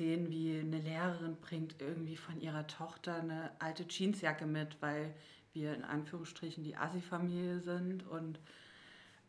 Szenen 0.00 0.30
wie 0.30 0.58
eine 0.58 0.78
Lehrerin 0.78 1.36
bringt 1.36 1.74
irgendwie 1.78 2.16
von 2.16 2.40
ihrer 2.40 2.66
Tochter 2.66 3.16
eine 3.16 3.50
alte 3.58 3.84
Jeansjacke 3.86 4.46
mit, 4.46 4.80
weil 4.80 5.12
wir 5.52 5.74
in 5.74 5.84
Anführungsstrichen 5.84 6.64
die 6.64 6.74
Assi-Familie 6.74 7.60
sind 7.60 8.06
und 8.08 8.40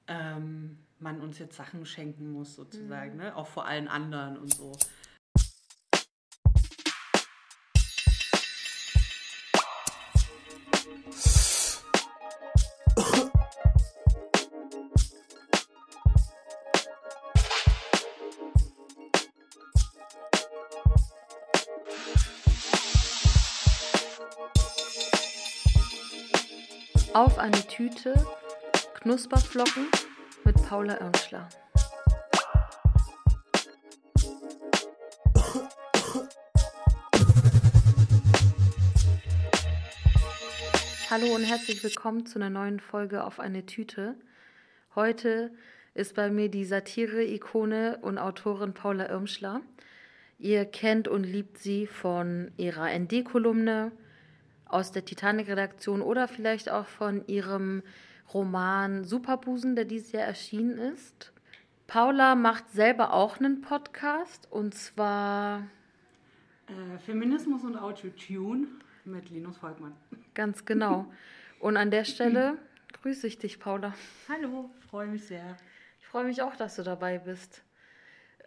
ähm, 0.08 0.78
man 1.00 1.20
uns 1.20 1.40
jetzt 1.40 1.58
Sachen 1.58 1.86
schenken 1.86 2.32
muss, 2.32 2.56
sozusagen, 2.56 3.16
mhm. 3.16 3.18
ne? 3.18 3.36
auch 3.36 3.48
vor 3.48 3.66
allen 3.66 3.90
anderen 3.90 4.38
und 4.38 4.54
so. 4.54 4.72
Auf 27.14 27.38
eine 27.40 27.68
Tüte 27.68 28.14
Knusperflocken 29.02 29.88
mit 30.46 30.56
Paula 30.66 31.02
Irmschler. 31.02 31.50
Hallo 41.10 41.36
und 41.36 41.44
herzlich 41.44 41.84
willkommen 41.84 42.26
zu 42.26 42.40
einer 42.40 42.50
neuen 42.50 42.80
Folge 42.80 43.26
auf 43.26 43.42
eine 43.42 43.66
Tüte. 43.66 44.16
Heute 44.96 45.52
ist 45.94 46.16
bei 46.16 46.30
mir 46.30 46.48
die 46.48 46.64
Satire-Ikone 46.64 48.00
und 48.02 48.20
Autorin 48.20 48.74
Paula 48.74 49.10
Irmschler. 49.10 49.60
Ihr 50.40 50.64
kennt 50.64 51.10
und 51.10 51.26
liebt 51.26 51.58
sie 51.58 51.88
von 51.88 52.52
ihrer 52.56 52.90
ND-Kolumne, 52.98 53.92
aus 54.74 54.92
der 54.92 55.06
Titanic-Redaktion 55.06 56.02
oder 56.02 56.28
vielleicht 56.28 56.70
auch 56.70 56.86
von 56.86 57.26
ihrem 57.28 57.84
Roman 58.34 59.04
Superbusen, 59.04 59.76
der 59.76 59.86
dieses 59.86 60.12
Jahr 60.12 60.24
erschienen 60.24 60.78
ist. 60.78 61.34
Paula 61.88 62.36
macht 62.36 62.72
selber 62.72 63.14
auch 63.14 63.40
einen 63.40 63.62
Podcast 63.62 64.48
und 64.50 64.74
zwar 64.74 65.68
äh, 66.68 66.98
Feminismus 67.00 67.64
und 67.64 67.76
Autotune 67.76 68.68
mit 69.04 69.30
Linus 69.30 69.58
Volkmann. 69.58 69.94
Ganz 70.34 70.64
genau. 70.64 71.12
Und 71.60 71.76
an 71.76 71.92
der 71.92 72.06
Stelle 72.06 72.58
grüße 73.02 73.28
ich 73.28 73.38
dich, 73.38 73.60
Paula. 73.60 73.94
Hallo, 74.30 74.70
freue 74.90 75.08
mich 75.08 75.26
sehr. 75.26 75.58
Ich 76.00 76.08
freue 76.08 76.24
mich 76.24 76.42
auch, 76.42 76.56
dass 76.56 76.78
du 76.78 76.84
dabei 76.84 77.20
bist. 77.20 77.62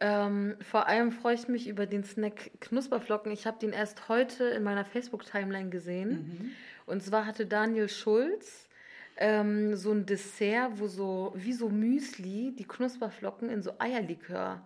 Ähm, 0.01 0.57
vor 0.61 0.87
allem 0.89 1.13
freue 1.13 1.35
ich 1.35 1.49
mich 1.49 1.69
über 1.69 1.87
den 1.87 2.05
Snack 2.05 2.51
Knusperflocken. 2.61 3.31
Ich 3.33 3.47
habe 3.47 3.59
den 3.59 3.73
erst 3.73 4.09
heute 4.09 4.45
in 4.45 4.63
meiner 4.63 4.85
Facebook-Timeline 4.85 5.71
gesehen. 5.71 6.11
Mhm. 6.11 6.51
Und 6.87 7.03
zwar 7.03 7.27
hatte 7.27 7.47
Daniel 7.47 7.89
Schulz 7.89 8.69
ähm, 9.17 9.77
so 9.77 9.93
ein 9.93 10.07
Dessert, 10.07 10.79
wo 10.79 10.89
so 10.89 11.33
wie 11.37 11.53
so 11.53 11.69
Müsli 11.69 12.55
die 12.57 12.67
Knusperflocken 12.67 13.49
in 13.49 13.63
so 13.63 13.73
Eierlikör 13.79 14.63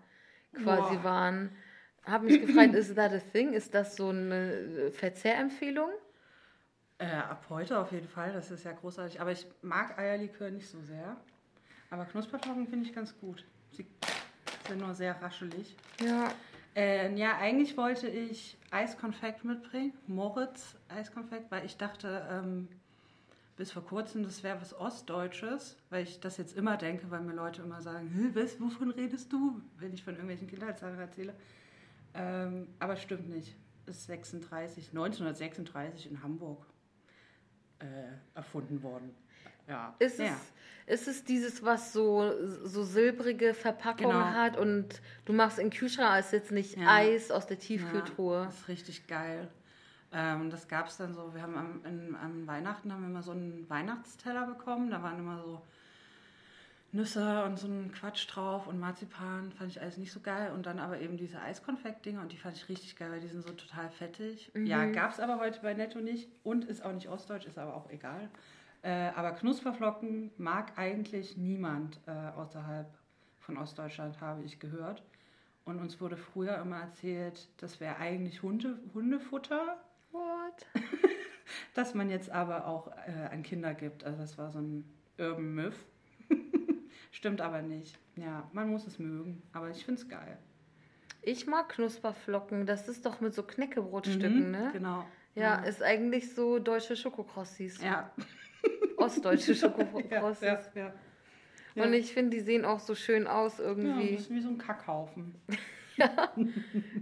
quasi 0.55 0.97
wow. 0.97 1.05
waren. 1.05 1.51
Habe 2.05 2.27
mich 2.27 2.41
gefragt, 2.41 2.75
ist 2.75 2.97
that 2.97 3.13
a 3.13 3.19
thing? 3.19 3.53
Ist 3.53 3.75
das 3.75 3.97
so 3.97 4.09
eine 4.09 4.91
Verzehrempfehlung? 4.93 5.91
Äh, 6.97 7.07
ab 7.07 7.45
heute 7.51 7.79
auf 7.79 7.93
jeden 7.93 8.09
Fall, 8.09 8.33
das 8.33 8.51
ist 8.51 8.65
ja 8.65 8.73
großartig. 8.73 9.21
Aber 9.21 9.31
ich 9.31 9.47
mag 9.61 9.99
Eierlikör 9.99 10.51
nicht 10.51 10.69
so 10.69 10.81
sehr. 10.81 11.17
Aber 11.91 12.07
Knusperflocken 12.07 12.67
finde 12.67 12.87
ich 12.87 12.95
ganz 12.95 13.19
gut. 13.19 13.45
Sie 13.71 13.87
sind 14.69 14.81
nur 14.81 14.95
sehr 14.95 15.21
raschelig. 15.21 15.75
Ja. 16.01 16.31
Äh, 16.77 17.15
ja, 17.17 17.39
eigentlich 17.39 17.77
wollte 17.77 18.09
ich 18.09 18.57
Eiskonfekt 18.71 19.45
mitbringen, 19.45 19.93
Moritz 20.07 20.77
Eiskonfekt, 20.89 21.51
weil 21.51 21.65
ich 21.65 21.77
dachte, 21.77 22.27
ähm, 22.31 22.69
bis 23.57 23.73
vor 23.73 23.85
kurzem, 23.85 24.23
das 24.23 24.45
wäre 24.45 24.61
was 24.61 24.79
Ostdeutsches, 24.79 25.77
weil 25.91 26.05
ich 26.05 26.21
das 26.21 26.37
jetzt 26.37 26.57
immer 26.57 26.77
denke, 26.77 27.11
weil 27.11 27.23
mir 27.23 27.35
Leute 27.35 27.63
immer 27.63 27.83
sagen, 27.83 28.33
was, 28.35 28.61
wovon 28.61 28.93
redest 28.93 29.33
du, 29.33 29.61
wenn 29.79 29.93
ich 29.93 30.05
von 30.05 30.15
irgendwelchen 30.15 30.47
Kindheitssachen 30.47 30.99
erzähle. 30.99 31.35
Ähm, 32.15 32.69
aber 32.79 32.97
stimmt 32.97 33.29
nicht. 33.29 33.57
Ist 33.87 34.07
36, 34.07 34.91
1936 34.91 36.11
in 36.11 36.23
Hamburg 36.23 36.65
äh, 37.81 37.85
erfunden 38.35 38.83
worden. 38.83 39.15
Ja. 39.67 39.95
Ist, 39.99 40.19
ja. 40.19 40.27
Es, 40.27 40.53
ist 40.89 41.07
es 41.07 41.25
dieses, 41.25 41.63
was 41.63 41.93
so, 41.93 42.33
so 42.65 42.83
silbrige 42.83 43.55
Verpackungen 43.55 44.11
genau. 44.11 44.31
hat 44.31 44.57
und 44.57 45.01
du 45.27 45.33
machst 45.33 45.59
in 45.59 45.71
Kühlschrank 45.71 46.11
als 46.11 46.31
jetzt 46.33 46.51
nicht 46.51 46.77
ja. 46.77 46.87
Eis 46.89 47.31
aus 47.31 47.47
der 47.47 47.59
Tiefkühltruhe. 47.59 48.39
Ja, 48.39 48.45
das 48.47 48.61
ist 48.61 48.69
richtig 48.69 49.07
geil. 49.07 49.49
Ähm, 50.13 50.51
das 50.51 50.69
gab 50.69 50.89
es 50.89 50.97
dann 50.97 51.13
so, 51.13 51.35
wir 51.35 51.43
haben 51.43 51.57
am, 51.57 51.85
in, 51.85 52.17
am 52.17 52.47
Weihnachten 52.47 52.93
haben 52.93 53.03
wir 53.03 53.11
immer 53.11 53.23
so 53.23 53.33
einen 53.33 53.69
Weihnachtsteller 53.69 54.47
bekommen, 54.47 54.91
da 54.91 55.03
waren 55.03 55.19
immer 55.19 55.39
so 55.43 55.61
Nüsse 56.91 57.45
und 57.45 57.59
so 57.59 57.67
ein 57.67 57.93
Quatsch 57.93 58.27
drauf 58.31 58.67
und 58.67 58.81
Marzipan, 58.81 59.53
fand 59.53 59.71
ich 59.71 59.83
alles 59.83 59.99
nicht 59.99 60.11
so 60.11 60.21
geil. 60.21 60.53
Und 60.53 60.65
dann 60.65 60.79
aber 60.79 60.99
eben 61.01 61.19
diese 61.19 61.39
Eiskonfekt-Dinger 61.39 62.23
und 62.23 62.33
die 62.33 62.39
fand 62.39 62.57
ich 62.57 62.67
richtig 62.71 62.97
geil, 62.97 63.11
weil 63.11 63.21
die 63.21 63.29
sind 63.29 63.43
so 63.43 63.53
total 63.53 63.91
fettig. 63.91 64.51
Mhm. 64.55 64.65
Ja, 64.65 64.87
gab 64.87 65.13
es 65.13 65.21
aber 65.21 65.39
heute 65.39 65.61
bei 65.61 65.75
Netto 65.75 66.01
nicht 66.01 66.31
und 66.45 66.65
ist 66.65 66.83
auch 66.83 66.93
nicht 66.93 67.11
ostdeutsch, 67.11 67.47
ist 67.47 67.59
aber 67.59 67.75
auch 67.75 67.91
egal. 67.91 68.31
Äh, 68.83 69.11
aber 69.17 69.33
Knusperflocken 69.33 70.31
mag 70.39 70.79
eigentlich 70.79 71.37
niemand 71.37 72.01
äh, 72.07 72.11
außerhalb 72.37 72.87
von 73.41 73.57
Ostdeutschland, 73.57 74.21
habe 74.21 74.43
ich 74.45 74.61
gehört. 74.61 75.03
Und 75.65 75.81
uns 75.81 76.01
wurde 76.01 76.17
früher 76.17 76.57
immer 76.59 76.81
erzählt, 76.81 77.49
das 77.59 77.81
wäre 77.81 77.97
eigentlich 77.97 78.43
Hunde, 78.43 78.79
Hundefutter. 78.95 79.83
What? 80.13 80.67
das 81.75 81.95
man 81.95 82.09
jetzt 82.09 82.31
aber 82.31 82.67
auch 82.67 82.89
äh, 83.07 83.27
an 83.31 83.43
Kinder 83.43 83.75
gibt. 83.75 84.05
Also 84.05 84.19
das 84.21 84.39
war 84.39 84.51
so 84.51 84.61
ein 84.61 84.85
Urban 85.19 85.55
Myth. 85.55 85.77
Stimmt 87.11 87.41
aber 87.41 87.63
nicht. 87.63 87.99
Ja, 88.17 88.49
man 88.53 88.71
muss 88.71 88.87
es 88.87 88.99
mögen. 88.99 89.43
Aber 89.53 89.71
ich 89.71 89.85
finde 89.85 90.01
es 90.01 90.09
geil. 90.09 90.39
Ich 91.21 91.47
mag 91.47 91.69
Knusperflocken. 91.71 92.65
Das 92.65 92.89
ist 92.89 93.05
doch 93.05 93.21
mit 93.21 93.35
so 93.35 93.43
Knäckebrotstücken, 93.43 94.47
mhm, 94.47 94.51
ne? 94.51 94.71
Genau. 94.73 95.05
Ja, 95.35 95.43
ja, 95.43 95.65
ist 95.65 95.83
eigentlich 95.83 96.35
so 96.35 96.59
deutsche 96.59 96.97
Schokokrossis. 96.97 97.83
Ja 97.83 98.11
ostdeutsche 98.99 99.55
Schokokrosses. 99.55 100.43
ja, 100.43 100.61
ja, 100.75 100.93
ja. 101.75 101.85
Und 101.85 101.93
ich 101.93 102.13
finde, 102.13 102.37
die 102.37 102.43
sehen 102.43 102.65
auch 102.65 102.81
so 102.81 102.95
schön 102.95 103.27
aus 103.27 103.59
irgendwie. 103.59 103.89
Ja, 103.89 103.97
ein 103.97 104.17
bisschen 104.17 104.37
wie 104.37 104.41
so 104.41 104.49
ein 104.49 104.59
Kackhaufen. 104.59 105.35
ja, 105.97 106.33
ein 106.37 106.55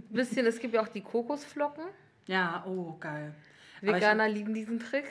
bisschen. 0.09 0.45
Es 0.45 0.59
gibt 0.59 0.73
ja 0.73 0.81
auch 0.81 0.87
die 0.87 1.01
Kokosflocken. 1.01 1.85
Ja, 2.27 2.63
oh, 2.67 2.97
geil. 2.99 3.33
Veganer 3.81 4.25
hab, 4.25 4.33
lieben 4.33 4.53
diesen 4.53 4.79
Trick. 4.79 5.05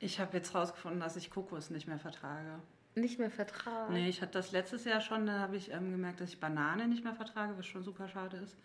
Ich 0.00 0.20
habe 0.20 0.36
jetzt 0.36 0.54
rausgefunden, 0.54 1.00
dass 1.00 1.16
ich 1.16 1.30
Kokos 1.30 1.70
nicht 1.70 1.88
mehr 1.88 1.98
vertrage. 1.98 2.60
Nicht 2.94 3.18
mehr 3.18 3.30
vertrage? 3.30 3.92
Nee, 3.92 4.08
ich 4.08 4.22
hatte 4.22 4.32
das 4.32 4.52
letztes 4.52 4.84
Jahr 4.84 5.00
schon, 5.00 5.26
da 5.26 5.38
habe 5.38 5.56
ich 5.56 5.72
ähm, 5.72 5.90
gemerkt, 5.92 6.20
dass 6.20 6.30
ich 6.30 6.40
Banane 6.40 6.88
nicht 6.88 7.04
mehr 7.04 7.14
vertrage, 7.14 7.56
was 7.56 7.66
schon 7.66 7.82
super 7.82 8.08
schade 8.08 8.36
ist. 8.38 8.56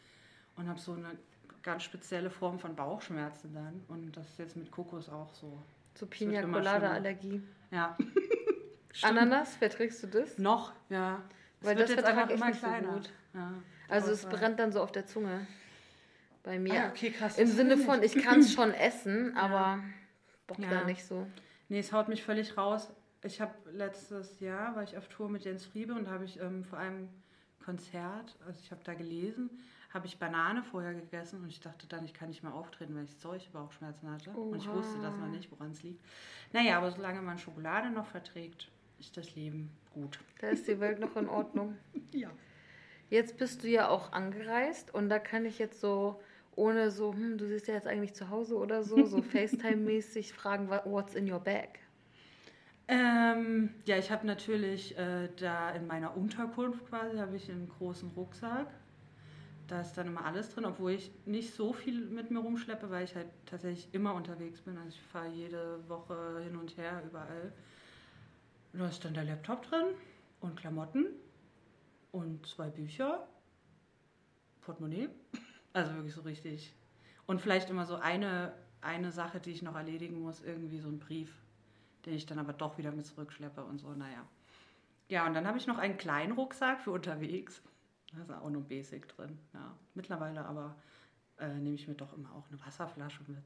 Und 0.56 0.68
habe 0.68 0.80
so 0.80 0.94
eine 0.94 1.18
ganz 1.62 1.84
spezielle 1.84 2.30
Form 2.30 2.60
von 2.60 2.76
Bauchschmerzen 2.76 3.54
dann. 3.54 3.84
Und 3.88 4.16
das 4.16 4.30
ist 4.30 4.40
jetzt 4.40 4.56
mit 4.56 4.72
Kokos 4.72 5.10
auch 5.10 5.34
so. 5.34 5.58
So 5.94 6.06
Pina 6.06 6.42
Colada 6.42 6.92
Allergie. 6.92 7.42
Ja. 7.72 7.98
Ananas, 9.02 9.56
verträgst 9.56 10.04
du 10.04 10.08
das? 10.08 10.38
Noch, 10.38 10.74
ja. 10.90 11.22
Es 11.62 11.68
Weil 11.68 11.76
das 11.76 11.90
jetzt 11.90 12.04
einfach 12.04 12.30
immer 12.30 12.52
kleiner. 12.52 12.88
So 12.88 12.94
gut. 12.96 13.10
Ja, 13.34 13.54
also 13.90 14.12
es 14.12 14.26
brennt 14.26 14.60
dann 14.60 14.72
so 14.72 14.82
auf 14.82 14.92
der 14.92 15.06
Zunge. 15.06 15.48
Bei 16.44 16.60
mir. 16.60 16.84
Ah, 16.84 16.90
okay, 16.90 17.10
krass. 17.12 17.38
Im 17.38 17.48
Sinne 17.48 17.78
von, 17.78 18.04
ich 18.04 18.16
kann 18.16 18.42
es 18.42 18.54
schon 18.54 18.74
essen, 18.74 19.36
aber 19.38 19.54
ja. 19.56 19.84
Bock 20.48 20.60
ja. 20.60 20.70
da 20.70 20.84
nicht 20.84 21.06
so. 21.06 21.26
Nee, 21.70 21.80
es 21.80 21.94
haut 21.94 22.10
mich 22.10 22.24
völlig 22.24 22.58
raus. 22.58 22.92
Ich 23.24 23.40
habe 23.40 23.54
letztes 23.72 24.40
Jahr, 24.42 24.76
war 24.76 24.84
ich 24.84 24.98
auf 24.98 25.08
Tour 25.08 25.30
mit 25.30 25.46
Jens 25.46 25.66
Friebe 25.66 25.94
und 25.94 26.10
habe 26.10 26.26
ich 26.26 26.40
ähm, 26.42 26.66
vor 26.66 26.78
einem 26.78 27.08
Konzert, 27.64 28.36
also 28.46 28.60
ich 28.62 28.72
habe 28.72 28.82
da 28.84 28.94
gelesen, 28.94 29.50
habe 29.94 30.08
ich 30.08 30.18
Banane 30.18 30.64
vorher 30.64 30.94
gegessen 30.96 31.44
und 31.44 31.50
ich 31.50 31.60
dachte 31.60 31.86
dann, 31.88 32.04
ich 32.04 32.14
kann 32.14 32.30
nicht 32.30 32.42
mehr 32.42 32.54
auftreten, 32.54 32.96
weil 32.96 33.04
ich 33.04 33.16
solche 33.16 33.50
Bauchschmerzen 33.52 34.10
hatte. 34.10 34.32
Oha. 34.32 34.40
Und 34.40 34.58
ich 34.58 34.68
wusste 34.68 35.00
das 35.02 35.16
noch 35.18 35.28
nicht, 35.28 35.52
woran 35.52 35.72
es 35.72 35.84
liegt. 35.84 36.04
Naja, 36.52 36.78
aber 36.78 36.92
solange 36.92 37.22
man 37.22 37.38
Schokolade 37.38 37.92
noch 37.92 38.08
verträgt, 38.08 38.72
ist 39.00 39.16
das 39.18 39.36
Leben 39.36 39.70
gut. 39.94 40.20
Da 40.40 40.48
ist 40.48 40.68
die 40.68 40.80
Welt 40.80 41.00
noch 41.00 41.16
in 41.16 41.30
Ordnung. 41.30 41.78
ja. 42.12 42.32
Jetzt 43.10 43.38
bist 43.38 43.64
du 43.64 43.68
ja 43.68 43.90
auch 43.90 44.12
angereist 44.14 44.94
und 44.94 45.10
da 45.10 45.20
kann 45.20 45.46
ich 45.46 45.60
jetzt 45.60 45.80
so, 45.80 46.20
ohne 46.56 46.90
so, 46.90 47.14
hm, 47.14 47.38
du 47.38 47.48
siehst 47.48 47.68
ja 47.68 47.76
jetzt 47.76 47.88
eigentlich 47.88 48.16
zu 48.16 48.30
Hause 48.30 48.56
oder 48.56 48.82
so, 48.82 49.06
so 49.06 49.18
FaceTime-mäßig 49.22 50.34
fragen, 50.34 50.70
what's 50.70 51.14
in 51.14 51.32
your 51.32 51.40
bag? 51.40 51.80
Ähm, 52.88 53.70
ja, 53.86 53.98
ich 53.98 54.12
habe 54.12 54.26
natürlich 54.26 54.98
äh, 54.98 55.30
da 55.38 55.70
in 55.72 55.86
meiner 55.86 56.18
Unterkunft 56.18 56.86
quasi, 56.88 57.18
habe 57.18 57.36
ich 57.36 57.50
einen 57.52 57.70
großen 57.70 58.10
Rucksack 58.16 58.68
da 59.68 59.82
ist 59.82 59.94
dann 59.94 60.08
immer 60.08 60.26
alles 60.26 60.50
drin, 60.50 60.66
obwohl 60.66 60.92
ich 60.92 61.12
nicht 61.26 61.54
so 61.54 61.74
viel 61.74 62.06
mit 62.06 62.32
mir 62.32 62.40
rumschleppe, 62.40 62.90
weil 62.90 63.06
ich 63.06 63.16
halt 63.16 63.28
tatsächlich 63.46 63.94
immer 63.94 64.14
unterwegs 64.14 64.62
bin. 64.62 64.78
Also 64.78 64.90
ich 64.90 65.02
fahre 65.02 65.30
jede 65.30 65.88
Woche 65.88 66.42
hin 66.44 66.56
und 66.56 66.78
her 66.78 67.02
überall. 67.06 67.54
Da 68.74 68.88
ist 68.88 69.06
dann 69.06 69.14
der 69.14 69.24
Laptop 69.24 69.64
drin 69.64 69.86
und 70.42 70.56
Klamotten 70.56 71.06
und 72.12 72.46
zwei 72.48 72.70
Bücher, 72.70 73.28
Portemonnaie 74.62 75.10
Also 75.74 75.94
wirklich 75.96 76.14
so 76.14 76.22
richtig. 76.22 76.74
Und 77.26 77.42
vielleicht 77.42 77.70
immer 77.70 77.86
so 77.86 77.96
eine, 77.96 78.54
eine 78.82 79.12
Sache, 79.12 79.40
die 79.40 79.52
ich 79.52 79.64
noch 79.64 79.76
erledigen 79.76 80.22
muss, 80.22 80.42
irgendwie 80.42 80.80
so 80.80 80.90
ein 80.90 81.00
Brief, 81.00 81.34
den 82.06 82.14
ich 82.14 82.26
dann 82.26 82.38
aber 82.38 82.54
doch 82.54 82.78
wieder 82.78 82.92
mit 82.92 83.06
zurückschleppe 83.06 83.64
und 83.64 83.80
so, 83.80 83.94
naja. 83.94 84.28
Ja, 85.10 85.26
und 85.26 85.34
dann 85.34 85.48
habe 85.48 85.58
ich 85.58 85.68
noch 85.68 85.78
einen 85.78 85.98
kleinen 85.98 86.34
Rucksack 86.34 86.82
für 86.82 86.92
unterwegs. 86.92 87.62
Da 88.16 88.22
ist 88.22 88.32
auch 88.32 88.50
nur 88.50 88.62
Basic 88.64 89.08
drin. 89.08 89.38
Ja, 89.54 89.76
mittlerweile 89.96 90.46
aber 90.46 90.76
äh, 91.40 91.48
nehme 91.56 91.76
ich 91.76 91.88
mir 91.88 91.96
doch 91.96 92.16
immer 92.16 92.34
auch 92.36 92.48
eine 92.50 92.60
Wasserflasche 92.66 93.24
mit. 93.28 93.44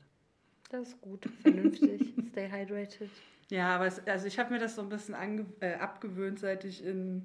Das 0.69 0.89
ist 0.89 1.01
gut, 1.01 1.25
vernünftig. 1.41 2.13
Stay 2.31 2.49
hydrated. 2.51 3.09
Ja, 3.49 3.75
aber 3.75 3.85
es, 3.87 4.05
also 4.07 4.27
ich 4.27 4.37
habe 4.39 4.53
mir 4.53 4.59
das 4.59 4.75
so 4.75 4.81
ein 4.81 4.89
bisschen 4.89 5.15
ange, 5.15 5.45
äh, 5.61 5.75
abgewöhnt, 5.75 6.39
seit 6.39 6.65
ich 6.65 6.83
in 6.83 7.23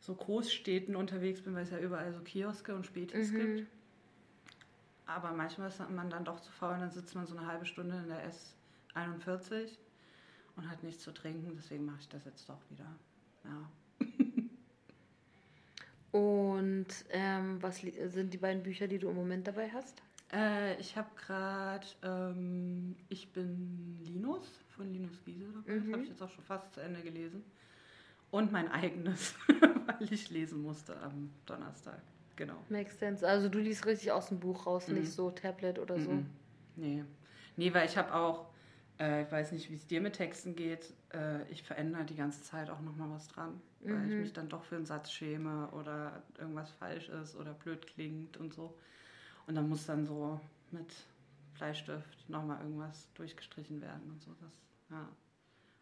so 0.00 0.14
Großstädten 0.14 0.96
unterwegs 0.96 1.42
bin, 1.42 1.54
weil 1.54 1.64
es 1.64 1.70
ja 1.70 1.78
überall 1.78 2.12
so 2.12 2.20
Kioske 2.20 2.74
und 2.74 2.86
Spätis 2.86 3.30
Mhm. 3.30 3.36
gibt. 3.36 3.66
Aber 5.06 5.32
manchmal 5.32 5.68
ist 5.68 5.78
man 5.90 6.08
dann 6.08 6.24
doch 6.24 6.40
zu 6.40 6.50
faul, 6.50 6.78
dann 6.78 6.90
sitzt 6.90 7.14
man 7.14 7.26
so 7.26 7.36
eine 7.36 7.46
halbe 7.46 7.66
Stunde 7.66 7.96
in 7.98 8.08
der 8.08 8.22
S41 8.94 9.76
und 10.56 10.70
hat 10.70 10.82
nichts 10.82 11.02
zu 11.02 11.12
trinken. 11.12 11.52
Deswegen 11.56 11.84
mache 11.84 12.00
ich 12.00 12.08
das 12.08 12.24
jetzt 12.24 12.48
doch 12.48 12.60
wieder. 12.70 12.86
Ja. 13.44 13.70
Und 16.14 16.86
ähm, 17.10 17.60
was 17.60 17.78
sind 17.80 18.32
die 18.32 18.38
beiden 18.38 18.62
Bücher, 18.62 18.86
die 18.86 18.98
du 19.00 19.08
im 19.08 19.16
Moment 19.16 19.48
dabei 19.48 19.68
hast? 19.70 20.00
Äh, 20.32 20.78
ich 20.80 20.96
habe 20.96 21.08
gerade 21.16 21.84
ähm, 22.04 22.94
Ich 23.08 23.32
bin 23.32 23.98
Linus 24.04 24.46
von 24.76 24.92
Linus 24.92 25.20
Giese 25.24 25.46
dabei. 25.52 25.74
Das 25.74 25.84
Mhm. 25.84 25.92
habe 25.92 26.02
ich 26.04 26.08
jetzt 26.10 26.22
auch 26.22 26.30
schon 26.30 26.44
fast 26.44 26.72
zu 26.72 26.80
Ende 26.80 27.00
gelesen. 27.02 27.42
Und 28.30 28.52
mein 28.52 28.70
eigenes, 28.70 29.34
weil 29.48 30.12
ich 30.12 30.30
lesen 30.30 30.62
musste 30.62 30.96
am 31.00 31.30
Donnerstag. 31.46 32.00
Genau. 32.36 32.58
Makes 32.68 32.96
sense. 33.00 33.26
Also 33.26 33.48
du 33.48 33.58
liest 33.58 33.84
richtig 33.84 34.12
aus 34.12 34.28
dem 34.28 34.38
Buch 34.38 34.66
raus, 34.66 34.86
Mhm. 34.86 34.94
nicht 35.00 35.10
so 35.10 35.32
Tablet 35.32 35.80
oder 35.80 35.98
so. 35.98 36.12
Mhm. 36.12 36.26
Nee. 36.76 37.02
Nee, 37.56 37.74
weil 37.74 37.86
ich 37.88 37.96
habe 37.96 38.14
auch, 38.14 38.46
äh, 39.00 39.22
ich 39.24 39.32
weiß 39.32 39.50
nicht, 39.50 39.68
wie 39.68 39.74
es 39.74 39.86
dir 39.88 40.00
mit 40.00 40.12
Texten 40.14 40.54
geht, 40.54 40.92
äh, 41.12 41.42
ich 41.50 41.64
verändere 41.64 42.04
die 42.04 42.14
ganze 42.14 42.40
Zeit 42.42 42.70
auch 42.70 42.80
nochmal 42.82 43.10
was 43.10 43.26
dran, 43.26 43.60
weil 43.84 44.06
ich 44.08 44.14
Mhm. 44.14 44.20
mich 44.22 44.32
dann 44.32 44.48
doch 44.48 44.64
für 44.64 44.76
einen 44.76 44.86
Satz 44.86 45.10
schäme 45.10 45.68
oder 45.70 46.22
irgendwas 46.38 46.70
falsch 46.72 47.08
ist 47.08 47.36
oder 47.36 47.52
blöd 47.54 47.86
klingt 47.86 48.36
und 48.36 48.52
so. 48.54 48.74
Und 49.46 49.54
dann 49.54 49.68
muss 49.68 49.86
dann 49.86 50.06
so 50.06 50.40
mit 50.70 50.94
Bleistift 51.54 52.28
nochmal 52.28 52.60
irgendwas 52.60 53.08
durchgestrichen 53.14 53.80
werden 53.80 54.10
und 54.10 54.22
so. 54.22 54.30
Das, 54.40 54.52
ja. 54.90 55.08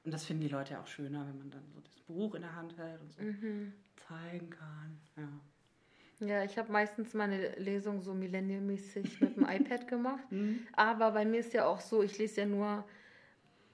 Und 0.04 0.12
das 0.12 0.24
finden 0.24 0.42
die 0.42 0.48
Leute 0.48 0.72
ja 0.74 0.80
auch 0.82 0.86
schöner, 0.86 1.26
wenn 1.26 1.38
man 1.38 1.50
dann 1.50 1.62
so 1.72 1.80
das 1.80 2.00
Buch 2.00 2.34
in 2.34 2.42
der 2.42 2.54
Hand 2.54 2.76
hält 2.76 3.00
und 3.00 3.12
so 3.12 3.22
Mhm. 3.22 3.72
zeigen 3.96 4.50
kann. 4.50 5.00
Ja. 5.16 5.28
Ja, 6.26 6.44
ich 6.44 6.56
habe 6.56 6.70
meistens 6.70 7.14
meine 7.14 7.54
Lesung 7.56 8.00
so 8.00 8.14
millenniummäßig 8.14 9.20
mit 9.20 9.36
dem 9.36 9.44
iPad 9.48 9.88
gemacht. 9.88 10.30
Mhm. 10.30 10.66
Aber 10.72 11.10
bei 11.12 11.24
mir 11.24 11.40
ist 11.40 11.52
ja 11.52 11.66
auch 11.66 11.80
so, 11.80 12.02
ich 12.02 12.18
lese 12.18 12.42
ja 12.42 12.46
nur 12.46 12.84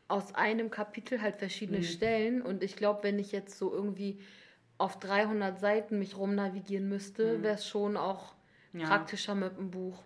aus 0.09 0.35
einem 0.35 0.71
Kapitel 0.71 1.21
halt 1.21 1.37
verschiedene 1.37 1.79
Mhm. 1.79 1.83
Stellen. 1.83 2.43
Und 2.43 2.63
ich 2.63 2.77
glaube, 2.77 3.03
wenn 3.03 3.19
ich 3.19 3.31
jetzt 3.33 3.59
so 3.59 3.73
irgendwie 3.73 4.21
auf 4.79 4.99
300 4.99 5.59
Seiten 5.61 5.99
mich 5.99 6.17
rumnavigieren 6.17 6.89
müsste, 6.89 7.39
Mhm. 7.39 7.43
wäre 7.43 7.55
es 7.55 7.69
schon 7.69 7.97
auch 7.97 8.35
Ja. 8.73 8.87
praktischer 8.89 9.35
mit 9.35 9.57
dem 9.57 9.71
Buch. 9.71 10.03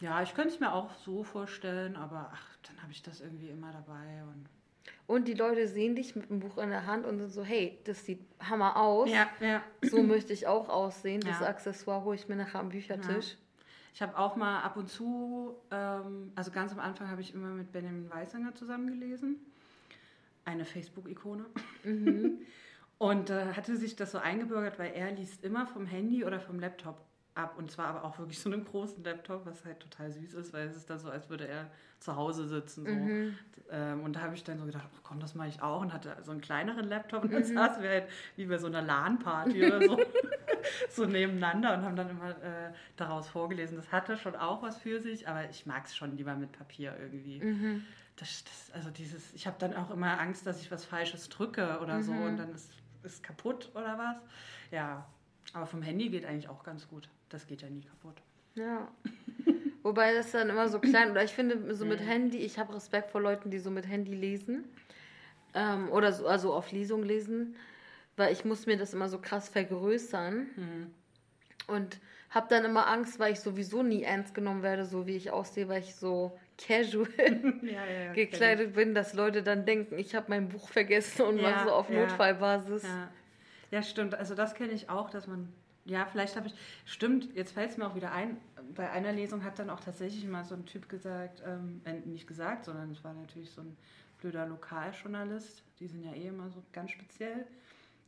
Ja, 0.00 0.22
ich 0.22 0.34
könnte 0.34 0.54
es 0.54 0.60
mir 0.60 0.72
auch 0.72 0.92
so 1.04 1.22
vorstellen, 1.22 1.96
aber 1.96 2.30
ach, 2.32 2.56
dann 2.66 2.82
habe 2.82 2.92
ich 2.92 3.02
das 3.02 3.20
irgendwie 3.20 3.48
immer 3.48 3.72
dabei. 3.72 4.22
Und 4.24 4.46
Und 5.06 5.28
die 5.28 5.34
Leute 5.34 5.68
sehen 5.68 5.94
dich 5.94 6.16
mit 6.16 6.28
dem 6.30 6.40
Buch 6.40 6.58
in 6.58 6.70
der 6.70 6.86
Hand 6.86 7.06
und 7.06 7.18
sind 7.18 7.30
so, 7.30 7.44
hey, 7.44 7.78
das 7.84 8.04
sieht 8.04 8.20
Hammer 8.40 8.76
aus. 8.76 9.08
ja, 9.10 9.26
ja. 9.40 9.62
So 9.80 10.02
möchte 10.02 10.32
ich 10.32 10.46
auch 10.46 10.68
aussehen. 10.68 11.20
Das 11.20 11.40
Ja. 11.40 11.46
Accessoire 11.46 12.04
hole 12.04 12.16
ich 12.16 12.28
mir 12.28 12.36
nachher 12.36 12.60
am 12.60 12.68
Büchertisch. 12.70 13.36
Ich 13.94 14.00
habe 14.00 14.16
auch 14.16 14.36
mal 14.36 14.60
ab 14.60 14.76
und 14.76 14.88
zu, 14.88 15.56
ähm, 15.70 16.32
also 16.34 16.50
ganz 16.50 16.72
am 16.72 16.80
Anfang 16.80 17.10
habe 17.10 17.20
ich 17.20 17.34
immer 17.34 17.48
mit 17.48 17.72
Benjamin 17.72 18.10
Weisanger 18.10 18.54
zusammengelesen. 18.54 19.36
Eine 20.44 20.64
Facebook-Ikone. 20.64 21.44
Mhm. 21.84 22.38
Und 22.98 23.30
äh, 23.30 23.52
hatte 23.54 23.76
sich 23.76 23.96
das 23.96 24.12
so 24.12 24.18
eingebürgert, 24.18 24.78
weil 24.78 24.92
er 24.92 25.10
liest 25.10 25.42
immer 25.42 25.66
vom 25.66 25.86
Handy 25.86 26.24
oder 26.24 26.38
vom 26.38 26.60
Laptop 26.60 27.00
ab. 27.34 27.54
Und 27.58 27.68
zwar 27.68 27.88
aber 27.88 28.04
auch 28.04 28.16
wirklich 28.18 28.38
so 28.38 28.48
einem 28.48 28.64
großen 28.64 29.02
Laptop, 29.02 29.44
was 29.44 29.64
halt 29.64 29.80
total 29.80 30.12
süß 30.12 30.34
ist, 30.34 30.52
weil 30.52 30.68
es 30.68 30.76
ist 30.76 30.88
dann 30.88 31.00
so, 31.00 31.10
als 31.10 31.28
würde 31.28 31.48
er 31.48 31.68
zu 31.98 32.14
Hause 32.14 32.46
sitzen. 32.46 32.86
So. 32.86 32.92
Mhm. 32.92 33.38
Ähm, 33.72 34.02
und 34.02 34.14
da 34.14 34.20
habe 34.20 34.34
ich 34.34 34.44
dann 34.44 34.58
so 34.58 34.66
gedacht, 34.66 34.86
ach 34.94 35.00
komm, 35.02 35.18
das 35.18 35.34
mache 35.34 35.48
ich 35.48 35.60
auch. 35.62 35.80
Und 35.80 35.92
hatte 35.92 36.16
so 36.22 36.30
einen 36.30 36.40
kleineren 36.40 36.88
Laptop 36.88 37.24
und 37.24 37.32
dann 37.32 37.44
saßen 37.44 37.82
wir 37.82 37.90
halt 37.90 38.08
wie 38.36 38.46
bei 38.46 38.58
so 38.58 38.68
einer 38.68 38.82
LAN-Party 38.82 39.66
oder 39.66 39.82
so, 39.82 39.96
so 40.90 41.04
nebeneinander 41.06 41.74
und 41.74 41.82
haben 41.84 41.96
dann 41.96 42.10
immer 42.10 42.30
äh, 42.30 42.72
daraus 42.96 43.28
vorgelesen. 43.28 43.76
Das 43.76 43.90
hatte 43.92 44.16
schon 44.16 44.36
auch 44.36 44.62
was 44.62 44.78
für 44.78 45.00
sich, 45.00 45.28
aber 45.28 45.48
ich 45.50 45.66
mag 45.66 45.86
es 45.86 45.96
schon 45.96 46.16
lieber 46.16 46.34
mit 46.34 46.52
Papier 46.52 46.96
irgendwie. 47.00 47.40
Mhm. 47.40 47.84
Das, 48.16 48.44
das, 48.44 48.70
also 48.74 48.90
dieses, 48.90 49.32
ich 49.34 49.46
habe 49.46 49.56
dann 49.58 49.74
auch 49.74 49.90
immer 49.90 50.20
Angst, 50.20 50.46
dass 50.46 50.60
ich 50.60 50.70
was 50.70 50.84
Falsches 50.84 51.28
drücke 51.28 51.78
oder 51.80 52.02
so 52.02 52.12
Mhm. 52.12 52.22
und 52.24 52.36
dann 52.36 52.52
ist 52.54 52.70
es 53.02 53.22
kaputt 53.22 53.70
oder 53.74 53.98
was. 53.98 54.16
Ja, 54.70 55.06
aber 55.54 55.66
vom 55.66 55.82
Handy 55.82 56.08
geht 56.08 56.24
eigentlich 56.24 56.48
auch 56.48 56.62
ganz 56.62 56.88
gut. 56.88 57.08
Das 57.30 57.46
geht 57.46 57.62
ja 57.62 57.68
nie 57.70 57.82
kaputt. 57.82 58.20
Ja. 58.54 58.88
Wobei 59.82 60.14
das 60.14 60.30
dann 60.30 60.48
immer 60.48 60.68
so 60.68 60.78
klein, 60.78 61.10
oder 61.10 61.24
ich 61.24 61.32
finde 61.32 61.74
so 61.74 61.84
mit. 61.84 61.98
Handy, 62.00 62.38
ich 62.38 62.58
habe 62.58 62.74
Respekt 62.74 63.10
vor 63.10 63.20
Leuten, 63.20 63.50
die 63.50 63.58
so 63.58 63.70
mit 63.70 63.88
Handy 63.88 64.14
lesen. 64.14 64.64
Ähm, 65.54 65.90
oder 65.90 66.12
so, 66.12 66.26
also 66.26 66.54
auf 66.54 66.70
Lesung 66.70 67.02
lesen, 67.02 67.56
weil 68.16 68.32
ich 68.32 68.44
muss 68.44 68.66
mir 68.66 68.76
das 68.76 68.94
immer 68.94 69.08
so 69.08 69.18
krass 69.18 69.48
vergrößern 69.48 70.46
Mhm. 70.56 70.90
und 71.68 72.00
habe 72.30 72.46
dann 72.48 72.64
immer 72.64 72.86
Angst, 72.86 73.18
weil 73.18 73.32
ich 73.32 73.40
sowieso 73.40 73.82
nie 73.82 74.02
ernst 74.04 74.34
genommen 74.34 74.62
werde, 74.62 74.84
so 74.86 75.06
wie 75.06 75.16
ich 75.16 75.30
aussehe, 75.30 75.68
weil 75.68 75.80
ich 75.82 75.94
so 75.94 76.38
casual 76.58 77.06
Ja, 77.62 77.84
ja, 77.86 78.12
gekleidet 78.14 78.74
bin, 78.74 78.94
dass 78.94 79.12
Leute 79.14 79.42
dann 79.42 79.66
denken, 79.66 79.98
ich 79.98 80.14
habe 80.14 80.26
mein 80.28 80.48
Buch 80.48 80.68
vergessen 80.68 81.22
und 81.22 81.36
Ja, 81.38 81.50
mache 81.50 81.64
so 81.66 81.72
auf. 81.72 81.90
Notfallbasis. 81.90 82.82
Ja. 82.84 83.10
ja, 83.70 83.82
stimmt. 83.82 84.14
Also 84.14 84.34
das 84.34 84.54
kenne 84.54 84.72
ich 84.72 84.88
auch, 84.88 85.10
dass 85.10 85.26
man, 85.26 85.52
ja, 85.84 86.06
vielleicht 86.06 86.36
habe 86.36 86.46
ich, 86.48 86.54
stimmt, 86.86 87.34
jetzt 87.34 87.52
fällt 87.52 87.70
es 87.70 87.76
mir 87.76 87.86
auch 87.86 87.94
wieder 87.94 88.12
ein, 88.12 88.38
bei 88.74 88.90
einer 88.90 89.12
Lesung 89.12 89.44
hat 89.44 89.58
dann 89.58 89.68
auch 89.68 89.80
tatsächlich 89.80 90.24
mal 90.26 90.44
so 90.44 90.54
ein 90.54 90.64
Typ 90.64 90.88
gesagt, 90.88 91.42
ähm, 91.46 91.82
äh, 91.84 91.94
nicht 92.08 92.26
gesagt, 92.26 92.64
sondern 92.64 92.92
es 92.92 93.02
war 93.04 93.12
natürlich 93.12 93.50
so 93.50 93.60
ein 93.60 93.76
blöder 94.20 94.46
Lokaljournalist, 94.46 95.62
die 95.80 95.86
sind 95.88 96.02
ja 96.04 96.12
eh 96.12 96.28
immer 96.28 96.48
so 96.48 96.62
ganz 96.72 96.92
speziell. 96.92 97.44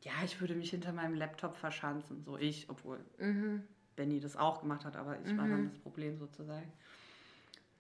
Ja, 0.04 0.12
ich 0.24 0.40
würde 0.40 0.54
mich 0.54 0.70
hinter 0.70 0.92
meinem 0.92 1.14
Laptop 1.14 1.56
verschanzen, 1.56 2.22
so 2.22 2.36
ich, 2.36 2.68
obwohl 2.68 3.00
Mhm. 3.18 3.62
Benny 3.96 4.20
das 4.20 4.36
auch 4.36 4.60
gemacht 4.60 4.84
hat, 4.84 4.96
aber 4.96 5.18
ich 5.20 5.36
war 5.38 5.48
dann 5.48 5.64
das 5.64 5.78
Problem 5.78 6.18
sozusagen. 6.18 6.70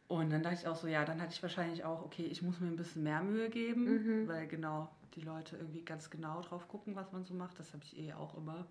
Und 0.08 0.30
dann 0.30 0.42
dachte 0.42 0.56
ich 0.60 0.66
auch 0.66 0.76
so, 0.76 0.86
ja, 0.86 1.04
dann 1.04 1.20
hatte 1.20 1.32
ich 1.32 1.42
wahrscheinlich 1.42 1.84
auch, 1.84 2.02
okay, 2.02 2.24
ich 2.24 2.40
muss 2.42 2.60
mir 2.60 2.68
ein 2.68 2.76
bisschen 2.76 3.02
mehr 3.02 3.22
Mühe 3.22 3.50
geben, 3.50 4.22
Mhm. 4.22 4.28
weil 4.28 4.46
genau 4.46 4.90
die 5.14 5.20
Leute 5.20 5.56
irgendwie 5.56 5.82
ganz 5.84 6.08
genau 6.10 6.40
drauf 6.42 6.68
gucken, 6.68 6.94
was 6.94 7.12
man 7.12 7.24
so 7.24 7.34
macht. 7.34 7.58
Das 7.58 7.72
habe 7.72 7.84
ich 7.84 7.98
eh 7.98 8.12
auch 8.14 8.36
immer. 8.36 8.66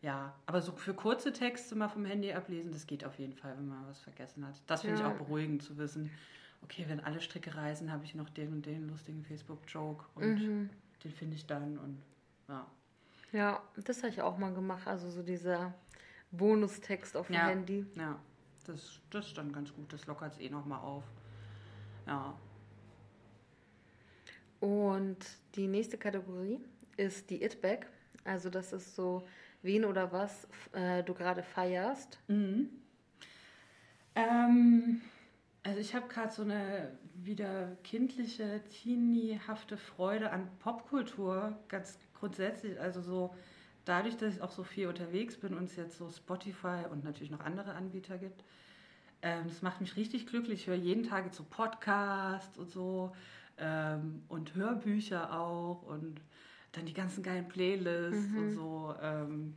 Ja, 0.00 0.34
aber 0.46 0.62
so 0.62 0.72
für 0.72 0.94
kurze 0.94 1.32
Texte 1.32 1.74
mal 1.74 1.88
vom 1.88 2.04
Handy 2.04 2.32
ablesen, 2.32 2.72
das 2.72 2.86
geht 2.86 3.04
auf 3.04 3.18
jeden 3.18 3.34
Fall, 3.34 3.56
wenn 3.56 3.68
man 3.68 3.86
was 3.86 4.00
vergessen 4.00 4.46
hat. 4.46 4.54
Das 4.66 4.82
finde 4.82 5.00
Ja. 5.00 5.08
ich 5.08 5.12
auch 5.14 5.18
beruhigend 5.18 5.62
zu 5.62 5.76
wissen. 5.78 6.10
Okay, 6.62 6.84
wenn 6.88 7.00
alle 7.00 7.20
Stricke 7.20 7.54
reisen, 7.54 7.92
habe 7.92 8.04
ich 8.04 8.14
noch 8.14 8.30
den 8.30 8.52
und 8.52 8.66
den 8.66 8.88
lustigen 8.88 9.24
Facebook-Joke 9.24 10.04
und 10.14 10.36
Mhm. 10.38 10.70
den 11.04 11.12
finde 11.12 11.36
ich 11.36 11.46
dann 11.46 11.78
und 11.78 11.98
ja. 12.48 12.66
Ja, 13.32 13.62
das 13.76 13.98
habe 14.02 14.12
ich 14.12 14.20
auch 14.20 14.36
mal 14.36 14.52
gemacht. 14.52 14.86
Also 14.86 15.10
so 15.10 15.22
dieser 15.22 15.72
Bonustext 16.30 17.16
auf 17.16 17.28
dem 17.28 17.36
Ja. 17.36 17.46
Handy. 17.48 17.86
Ja, 17.94 18.18
das, 18.66 19.00
das 19.10 19.28
ist 19.28 19.38
dann 19.38 19.52
ganz 19.52 19.72
gut. 19.74 19.92
Das 19.92 20.06
lockert 20.06 20.34
es 20.34 20.40
eh 20.40 20.50
nochmal 20.50 20.80
auf. 20.80 21.04
Ja. 22.06 22.34
Und 24.60 25.18
die 25.54 25.66
nächste 25.66 25.98
Kategorie 25.98 26.60
ist 26.96 27.30
die 27.30 27.42
It-Bag. 27.42 27.86
Also 28.24 28.50
das 28.50 28.72
ist 28.72 28.94
so, 28.94 29.26
wen 29.62 29.84
oder 29.84 30.12
was 30.12 30.46
äh, 30.72 31.02
du 31.02 31.14
gerade 31.14 31.42
feierst. 31.42 32.20
Mhm. 32.28 32.68
Ähm, 34.14 35.00
also 35.62 35.80
ich 35.80 35.94
habe 35.94 36.06
gerade 36.08 36.32
so 36.32 36.42
eine 36.42 36.96
wieder 37.14 37.76
kindliche, 37.82 38.62
teeniehafte 38.64 39.76
Freude 39.76 40.30
an 40.30 40.48
Popkultur, 40.58 41.58
ganz 41.68 41.98
grundsätzlich. 42.22 42.78
Also 42.80 43.00
so 43.02 43.34
dadurch, 43.84 44.16
dass 44.16 44.36
ich 44.36 44.42
auch 44.42 44.52
so 44.52 44.62
viel 44.62 44.86
unterwegs 44.86 45.36
bin 45.36 45.54
und 45.54 45.64
es 45.64 45.74
jetzt 45.74 45.98
so 45.98 46.08
Spotify 46.08 46.84
und 46.88 47.02
natürlich 47.02 47.32
noch 47.32 47.40
andere 47.40 47.74
Anbieter 47.74 48.16
gibt. 48.16 48.44
Ähm, 49.22 49.44
das 49.48 49.60
macht 49.60 49.80
mich 49.80 49.96
richtig 49.96 50.28
glücklich. 50.28 50.60
Ich 50.60 50.66
höre 50.68 50.76
jeden 50.76 51.02
Tag 51.02 51.24
jetzt 51.24 51.36
so 51.36 51.44
Podcasts 51.44 52.56
und 52.58 52.70
so 52.70 53.12
ähm, 53.58 54.22
und 54.28 54.54
Hörbücher 54.54 55.36
auch 55.36 55.82
und 55.82 56.20
dann 56.70 56.86
die 56.86 56.94
ganzen 56.94 57.24
geilen 57.24 57.48
Playlists 57.48 58.26
und 58.36 58.52
so. 58.52 58.94
Ähm, 59.02 59.54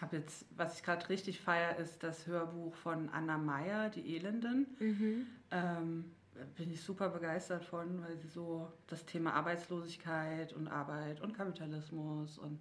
hab 0.00 0.12
jetzt, 0.12 0.44
was 0.56 0.76
ich 0.76 0.82
gerade 0.84 1.08
richtig 1.08 1.40
feier, 1.40 1.76
ist 1.78 2.02
das 2.02 2.26
Hörbuch 2.26 2.74
von 2.74 3.08
Anna 3.10 3.38
Meyer, 3.38 3.88
Die 3.88 4.14
Elenden. 4.16 4.66
Ähm, 5.50 6.04
bin 6.56 6.70
ich 6.70 6.82
super 6.82 7.08
begeistert 7.08 7.64
von, 7.64 8.02
weil 8.02 8.16
sie 8.16 8.28
so 8.28 8.72
das 8.86 9.04
Thema 9.06 9.34
Arbeitslosigkeit 9.34 10.52
und 10.52 10.68
Arbeit 10.68 11.20
und 11.20 11.36
Kapitalismus 11.36 12.38
und 12.38 12.58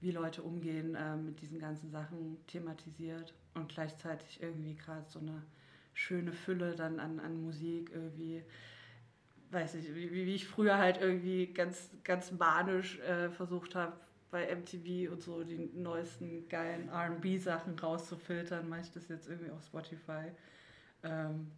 wie 0.00 0.10
Leute 0.10 0.42
umgehen 0.42 0.94
äh, 0.94 1.16
mit 1.16 1.40
diesen 1.40 1.58
ganzen 1.58 1.90
Sachen 1.90 2.36
thematisiert 2.46 3.34
und 3.54 3.68
gleichzeitig 3.68 4.42
irgendwie 4.42 4.74
gerade 4.74 5.06
so 5.08 5.18
eine 5.18 5.42
schöne 5.94 6.32
Fülle 6.32 6.74
dann 6.74 7.00
an, 7.00 7.20
an 7.20 7.42
Musik 7.42 7.90
irgendwie 7.92 8.42
weiß 9.54 9.76
ich, 9.76 9.94
wie, 9.94 10.10
wie 10.10 10.34
ich 10.34 10.46
früher 10.46 10.76
halt 10.76 11.00
irgendwie 11.00 11.46
ganz, 11.46 11.88
ganz 12.02 12.32
manisch 12.32 12.98
äh, 13.00 13.30
versucht 13.30 13.74
habe, 13.74 13.94
bei 14.30 14.52
MTV 14.52 15.12
und 15.12 15.22
so 15.22 15.44
die 15.44 15.70
neuesten 15.74 16.48
geilen 16.48 16.90
RB-Sachen 16.90 17.78
rauszufiltern, 17.78 18.68
mache 18.68 18.80
ich 18.80 18.90
das 18.90 19.06
jetzt 19.08 19.28
irgendwie 19.28 19.52
auf 19.52 19.64
Spotify. 19.64 20.24
Ähm, 21.04 21.52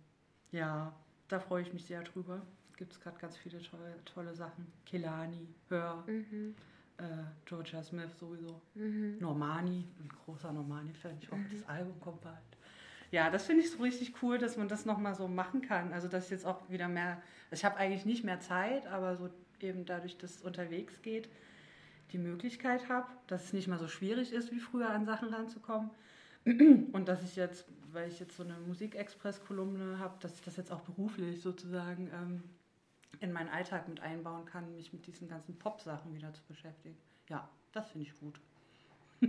ja, 0.52 0.94
da 1.28 1.40
freue 1.40 1.62
ich 1.62 1.72
mich 1.72 1.84
sehr 1.84 2.02
drüber. 2.02 2.42
Gibt 2.76 2.92
es 2.92 3.00
gerade 3.00 3.18
ganz 3.18 3.36
viele 3.36 3.60
tolle, 3.62 3.94
tolle 4.04 4.34
Sachen. 4.34 4.66
Kelani, 4.84 5.48
Hör, 5.68 6.04
mhm. 6.06 6.54
äh, 6.98 7.04
Georgia 7.46 7.82
Smith 7.82 8.16
sowieso. 8.18 8.60
Mhm. 8.74 9.16
Normani, 9.18 9.84
ein 10.00 10.08
großer 10.24 10.52
Normani-Fan. 10.52 11.16
Ich 11.20 11.30
hoffe, 11.30 11.40
mhm. 11.40 11.50
das 11.52 11.68
Album 11.68 11.98
kommt 12.00 12.20
bald. 12.20 12.36
Ja, 13.12 13.30
das 13.30 13.44
finde 13.46 13.62
ich 13.62 13.70
so 13.70 13.82
richtig 13.82 14.14
cool, 14.22 14.38
dass 14.38 14.56
man 14.56 14.68
das 14.68 14.84
nochmal 14.84 15.14
so 15.14 15.28
machen 15.28 15.62
kann. 15.62 15.92
Also, 15.92 16.08
dass 16.08 16.24
ich 16.24 16.30
jetzt 16.30 16.44
auch 16.44 16.68
wieder 16.68 16.88
mehr, 16.88 17.22
ich 17.50 17.64
habe 17.64 17.76
eigentlich 17.76 18.04
nicht 18.04 18.24
mehr 18.24 18.40
Zeit, 18.40 18.86
aber 18.88 19.16
so 19.16 19.30
eben 19.60 19.86
dadurch, 19.86 20.18
dass 20.18 20.36
es 20.36 20.42
unterwegs 20.42 21.00
geht, 21.02 21.28
die 22.12 22.18
Möglichkeit 22.18 22.88
habe, 22.88 23.06
dass 23.26 23.44
es 23.44 23.52
nicht 23.52 23.68
mal 23.68 23.78
so 23.78 23.88
schwierig 23.88 24.32
ist, 24.32 24.52
wie 24.52 24.60
früher 24.60 24.90
an 24.90 25.06
Sachen 25.06 25.28
ranzukommen. 25.28 25.90
Und 26.44 27.08
dass 27.08 27.22
ich 27.22 27.36
jetzt, 27.36 27.66
weil 27.96 28.08
ich 28.08 28.20
jetzt 28.20 28.36
so 28.36 28.44
eine 28.44 28.58
Musikexpress-Kolumne 28.58 29.98
habe, 29.98 30.14
dass 30.20 30.34
ich 30.34 30.42
das 30.42 30.56
jetzt 30.56 30.70
auch 30.70 30.82
beruflich 30.82 31.40
sozusagen 31.40 32.10
ähm, 32.12 32.44
in 33.20 33.32
meinen 33.32 33.48
Alltag 33.48 33.88
mit 33.88 34.00
einbauen 34.00 34.44
kann, 34.44 34.76
mich 34.76 34.92
mit 34.92 35.06
diesen 35.06 35.28
ganzen 35.28 35.58
Pop-Sachen 35.58 36.14
wieder 36.14 36.34
zu 36.34 36.42
beschäftigen. 36.46 36.98
Ja, 37.30 37.48
das 37.72 37.88
finde 37.90 38.06
ich 38.06 38.20
gut. 38.20 38.38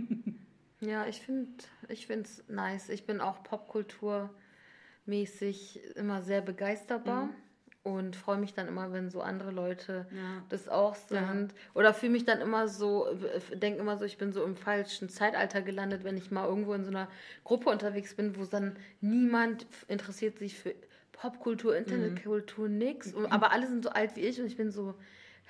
ja, 0.80 1.06
ich 1.06 1.22
finde 1.22 1.50
ich 1.88 2.10
es 2.10 2.46
nice. 2.48 2.90
Ich 2.90 3.06
bin 3.06 3.22
auch 3.22 3.42
popkulturmäßig 3.42 5.96
immer 5.96 6.20
sehr 6.22 6.42
begeisterbar. 6.42 7.26
Mhm 7.26 7.47
und 7.94 8.16
freue 8.16 8.38
mich 8.38 8.54
dann 8.54 8.68
immer, 8.68 8.92
wenn 8.92 9.10
so 9.10 9.20
andere 9.20 9.50
Leute 9.50 10.06
ja. 10.10 10.42
das 10.48 10.68
auch 10.68 10.94
sind. 10.94 11.52
Ja. 11.52 11.58
Oder 11.74 11.94
fühle 11.94 12.12
mich 12.12 12.24
dann 12.24 12.40
immer 12.40 12.68
so, 12.68 13.08
denke 13.54 13.80
immer 13.80 13.96
so, 13.98 14.04
ich 14.04 14.18
bin 14.18 14.32
so 14.32 14.44
im 14.44 14.56
falschen 14.56 15.08
Zeitalter 15.08 15.62
gelandet, 15.62 16.04
wenn 16.04 16.16
ich 16.16 16.30
mal 16.30 16.46
irgendwo 16.46 16.74
in 16.74 16.84
so 16.84 16.90
einer 16.90 17.08
Gruppe 17.44 17.70
unterwegs 17.70 18.14
bin, 18.14 18.36
wo 18.38 18.44
dann 18.44 18.76
niemand 19.00 19.66
interessiert 19.88 20.38
sich 20.38 20.58
für 20.58 20.74
Popkultur, 21.12 21.76
Internetkultur, 21.76 22.68
mhm. 22.68 22.78
nix. 22.78 23.12
Und, 23.12 23.26
aber 23.26 23.52
alle 23.52 23.66
sind 23.66 23.82
so 23.82 23.90
alt 23.90 24.14
wie 24.16 24.20
ich 24.20 24.40
und 24.40 24.46
ich 24.46 24.56
bin 24.56 24.70
so, 24.70 24.94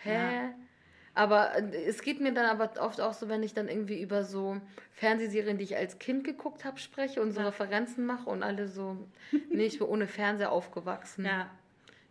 hä? 0.02 0.12
Ja. 0.12 0.54
Aber 1.18 1.57
äh, 1.57 1.85
es 1.85 2.02
geht 2.02 2.21
mir 2.21 2.33
dann 2.33 2.47
aber 2.47 2.80
oft 2.80 3.00
auch 3.00 3.12
so, 3.12 3.28
wenn 3.28 3.42
ich 3.42 3.52
dann 3.52 3.68
irgendwie 3.68 4.00
über 4.00 4.23
so 4.23 4.61
Fernsehserien, 4.92 5.59
die 5.59 5.64
ich 5.64 5.76
als 5.76 5.99
Kind 5.99 6.23
geguckt 6.23 6.64
habe, 6.64 6.78
spreche 6.78 7.21
und 7.21 7.33
so 7.33 7.40
ja. 7.40 7.47
Referenzen 7.47 8.07
mache 8.07 8.30
und 8.30 8.45
alle 8.45 8.68
so, 8.68 8.97
nee, 9.50 9.64
ich 9.64 9.78
bin 9.78 9.88
ohne 9.88 10.07
Fernseher 10.07 10.52
aufgewachsen. 10.52 11.25
Ja. 11.25 11.50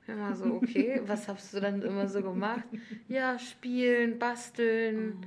Immer 0.08 0.36
so, 0.36 0.46
okay, 0.56 1.02
was 1.06 1.28
hast 1.28 1.54
du 1.54 1.60
dann 1.60 1.82
immer 1.82 2.08
so 2.08 2.22
gemacht? 2.22 2.64
Ja, 3.10 3.38
spielen, 3.38 4.18
basteln, 4.18 5.26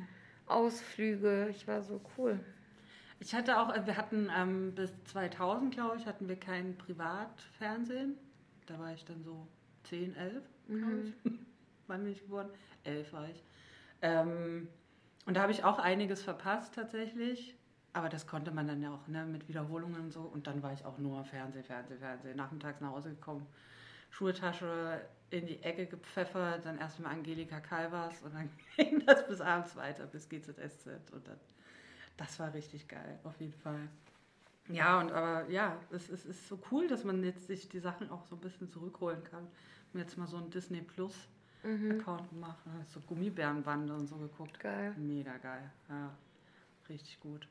oh. 0.49 0.53
Ausflüge. 0.53 1.49
Ich 1.51 1.69
war 1.69 1.83
so 1.83 2.01
cool. 2.17 2.41
Ich 3.19 3.35
hatte 3.35 3.61
auch, 3.61 3.75
wir 3.87 3.97
hatten 3.97 4.31
ähm, 4.35 4.75
bis 4.75 4.93
2000, 5.05 5.75
glaube 5.75 5.99
ich, 5.99 6.07
hatten 6.07 6.29
wir 6.29 6.37
kein 6.37 6.79
Privatfernsehen. 6.79 8.17
Da 8.65 8.79
war 8.79 8.95
ich 8.95 9.05
dann 9.05 9.23
so 9.23 9.47
10, 9.85 10.17
11, 10.17 10.43
glaube 10.67 10.85
mhm. 10.85 11.15
ich. 11.25 11.33
Wann 11.87 12.05
bin 12.05 12.13
ich 12.13 12.23
geboren? 12.23 12.49
11 12.85 13.13
war 13.13 13.29
ich. 13.29 13.45
Ähm, 14.01 14.69
und 15.27 15.37
da 15.37 15.43
habe 15.43 15.53
ich 15.53 15.63
auch 15.63 15.79
einiges 15.79 16.23
verpasst 16.23 16.75
tatsächlich. 16.75 17.55
Aber 17.93 18.09
das 18.09 18.27
konnte 18.27 18.53
man 18.53 18.67
dann 18.67 18.81
ja 18.81 18.95
auch 18.95 19.07
ne, 19.09 19.27
mit 19.27 19.49
Wiederholungen 19.49 20.01
und 20.01 20.13
so. 20.13 20.21
Und 20.21 20.47
dann 20.47 20.63
war 20.63 20.73
ich 20.73 20.87
auch 20.87 20.97
nur 20.97 21.25
Fernseh, 21.25 21.63
Fernseh, 21.63 21.97
Fernseh. 21.99 22.35
Nachmittags 22.35 22.81
nach 22.81 22.93
Hause 22.93 23.11
gekommen 23.11 23.47
Schultasche 24.11 25.01
in 25.31 25.47
die 25.47 25.63
Ecke 25.63 25.87
gepfeffert, 25.87 26.67
dann 26.67 26.79
erstmal 26.79 27.13
Angelika 27.13 27.61
Calvas 27.61 28.23
und 28.23 28.35
dann 28.35 28.51
ging 28.77 29.05
das 29.07 29.27
bis 29.27 29.41
abends 29.41 29.77
weiter, 29.77 30.07
bis 30.07 30.29
GZSZ. 30.29 31.11
Und 31.13 31.27
dann, 31.27 31.39
das 32.17 32.39
war 32.39 32.53
richtig 32.53 32.89
geil, 32.89 33.19
auf 33.25 33.41
jeden 33.41 33.55
Fall. 33.55 33.89
Ja, 34.69 35.01
und 35.01 35.11
aber 35.13 35.49
ja, 35.49 35.77
es, 35.91 36.09
es 36.11 36.25
ist 36.27 36.47
so 36.49 36.59
cool, 36.71 36.87
dass 36.87 37.05
man 37.05 37.25
jetzt 37.25 37.47
sich 37.47 37.69
die 37.69 37.81
Sachen 37.81 38.11
auch 38.11 38.25
so 38.27 38.37
ein 38.37 38.41
bisschen 38.41 38.71
zurückholen 38.71 39.23
kann. 39.25 39.47
Ich 39.89 39.95
habe 39.95 40.01
jetzt 40.01 40.19
mal 40.19 40.27
so 40.27 40.37
einen 40.37 40.51
Disney 40.51 40.83
Plus 40.83 41.29
mhm. 41.63 41.93
Account 41.93 42.29
gemacht, 42.31 42.59
so 42.87 43.01
Gummibärenbande 43.01 43.95
und 43.95 44.07
so 44.07 44.17
geguckt. 44.17 44.61
Geil. 44.61 44.95
Mega 44.97 45.37
geil, 45.39 45.71
ja, 45.89 46.13
richtig 46.89 47.19
gut. 47.21 47.49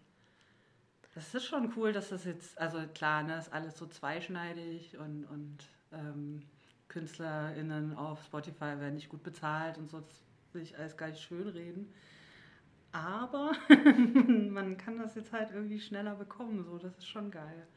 Das 1.15 1.33
ist 1.33 1.45
schon 1.45 1.73
cool, 1.75 1.91
dass 1.91 2.09
das 2.09 2.23
jetzt, 2.23 2.57
also 2.59 2.79
klar, 2.93 3.23
ne, 3.23 3.37
ist 3.37 3.51
alles 3.51 3.77
so 3.77 3.87
zweischneidig 3.87 4.97
und, 4.97 5.25
und 5.25 5.57
ähm, 5.91 6.43
KünstlerInnen 6.87 7.95
auf 7.95 8.23
Spotify 8.23 8.79
werden 8.79 8.95
nicht 8.95 9.09
gut 9.09 9.23
bezahlt 9.23 9.77
und 9.77 9.89
so, 9.89 9.99
das 9.99 10.23
will 10.53 10.61
ich 10.61 10.77
alles 10.77 10.97
gar 10.97 11.07
nicht 11.07 11.21
schön 11.21 11.47
reden. 11.47 11.93
Aber 12.91 13.51
man 14.49 14.77
kann 14.77 14.97
das 14.97 15.15
jetzt 15.15 15.31
halt 15.31 15.51
irgendwie 15.51 15.79
schneller 15.79 16.15
bekommen, 16.15 16.63
so, 16.63 16.77
das 16.77 16.97
ist 16.97 17.07
schon 17.07 17.29
geil. 17.29 17.67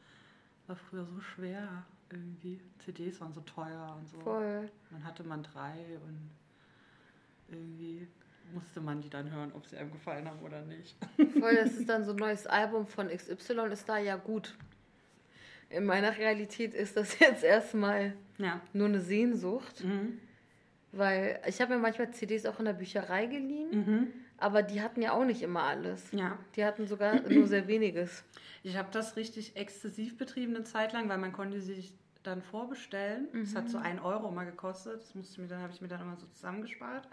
War 0.65 0.75
früher 0.75 1.05
so 1.05 1.19
schwer 1.19 1.85
irgendwie. 2.09 2.59
CDs 2.79 3.21
waren 3.21 3.33
so 3.33 3.41
teuer 3.41 3.95
und 3.99 4.07
so. 4.07 4.19
Voll. 4.21 4.69
Dann 4.89 5.03
hatte 5.03 5.23
man 5.23 5.43
drei 5.43 5.99
und 6.05 6.29
irgendwie 7.49 8.07
musste 8.53 8.81
man 8.81 9.01
die 9.01 9.09
dann 9.09 9.31
hören, 9.31 9.51
ob 9.53 9.65
sie 9.65 9.77
einem 9.77 9.91
gefallen 9.91 10.27
haben 10.27 10.39
oder 10.39 10.61
nicht. 10.63 10.95
Voll, 11.39 11.55
das 11.55 11.73
ist 11.73 11.87
dann 11.87 12.03
so 12.05 12.11
ein 12.11 12.17
neues 12.17 12.47
Album 12.47 12.87
von 12.87 13.07
XY, 13.07 13.71
ist 13.71 13.87
da 13.87 13.97
ja 13.97 14.15
gut 14.15 14.55
in 15.73 15.85
meiner 15.85 16.17
Realität 16.17 16.73
ist 16.73 16.95
das 16.95 17.19
jetzt 17.19 17.43
erstmal 17.43 18.13
ja. 18.37 18.61
nur 18.73 18.87
eine 18.87 19.01
Sehnsucht. 19.01 19.83
Mhm. 19.83 20.19
Weil 20.91 21.39
ich 21.47 21.59
habe 21.59 21.73
mir 21.73 21.81
manchmal 21.81 22.11
CDs 22.11 22.45
auch 22.45 22.59
in 22.59 22.65
der 22.65 22.73
Bücherei 22.73 23.25
geliehen, 23.25 23.69
mhm. 23.71 24.07
aber 24.37 24.61
die 24.61 24.79
hatten 24.79 25.01
ja 25.01 25.13
auch 25.13 25.25
nicht 25.25 25.41
immer 25.41 25.63
alles. 25.63 26.11
Ja. 26.11 26.37
Die 26.55 26.63
hatten 26.63 26.85
sogar 26.85 27.19
nur 27.27 27.47
sehr 27.47 27.67
weniges. 27.67 28.23
Ich 28.61 28.77
habe 28.77 28.89
das 28.91 29.15
richtig 29.15 29.55
exzessiv 29.55 30.19
betrieben 30.19 30.55
eine 30.55 30.65
Zeit 30.65 30.93
lang, 30.93 31.09
weil 31.09 31.17
man 31.17 31.33
konnte 31.33 31.61
sich 31.61 31.95
dann 32.21 32.43
vorbestellen. 32.43 33.27
Mhm. 33.33 33.39
Das 33.39 33.55
hat 33.55 33.69
so 33.69 33.79
ein 33.79 33.99
Euro 33.99 34.29
mal 34.29 34.45
gekostet. 34.45 35.01
Das 35.01 35.15
musste 35.15 35.41
mir 35.41 35.47
dann 35.47 35.61
habe 35.61 35.73
ich 35.73 35.81
mir 35.81 35.87
dann 35.87 36.01
immer 36.01 36.15
so 36.15 36.27
zusammengespart, 36.27 37.07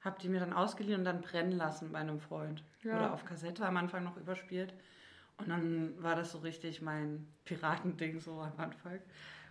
habe 0.00 0.18
die 0.20 0.28
mir 0.28 0.40
dann 0.40 0.52
ausgeliehen 0.52 0.98
und 0.98 1.04
dann 1.04 1.20
brennen 1.20 1.52
lassen 1.52 1.92
bei 1.92 2.00
einem 2.00 2.18
Freund 2.18 2.64
ja. 2.82 2.96
oder 2.96 3.14
auf 3.14 3.24
Kassette 3.24 3.64
am 3.64 3.76
Anfang 3.76 4.02
noch 4.02 4.16
überspielt. 4.16 4.74
Und 5.42 5.48
dann 5.48 6.02
war 6.02 6.16
das 6.16 6.32
so 6.32 6.38
richtig 6.38 6.82
mein 6.82 7.26
Piratending 7.44 8.20
so 8.20 8.40
am 8.40 8.52
Anfang. 8.56 9.00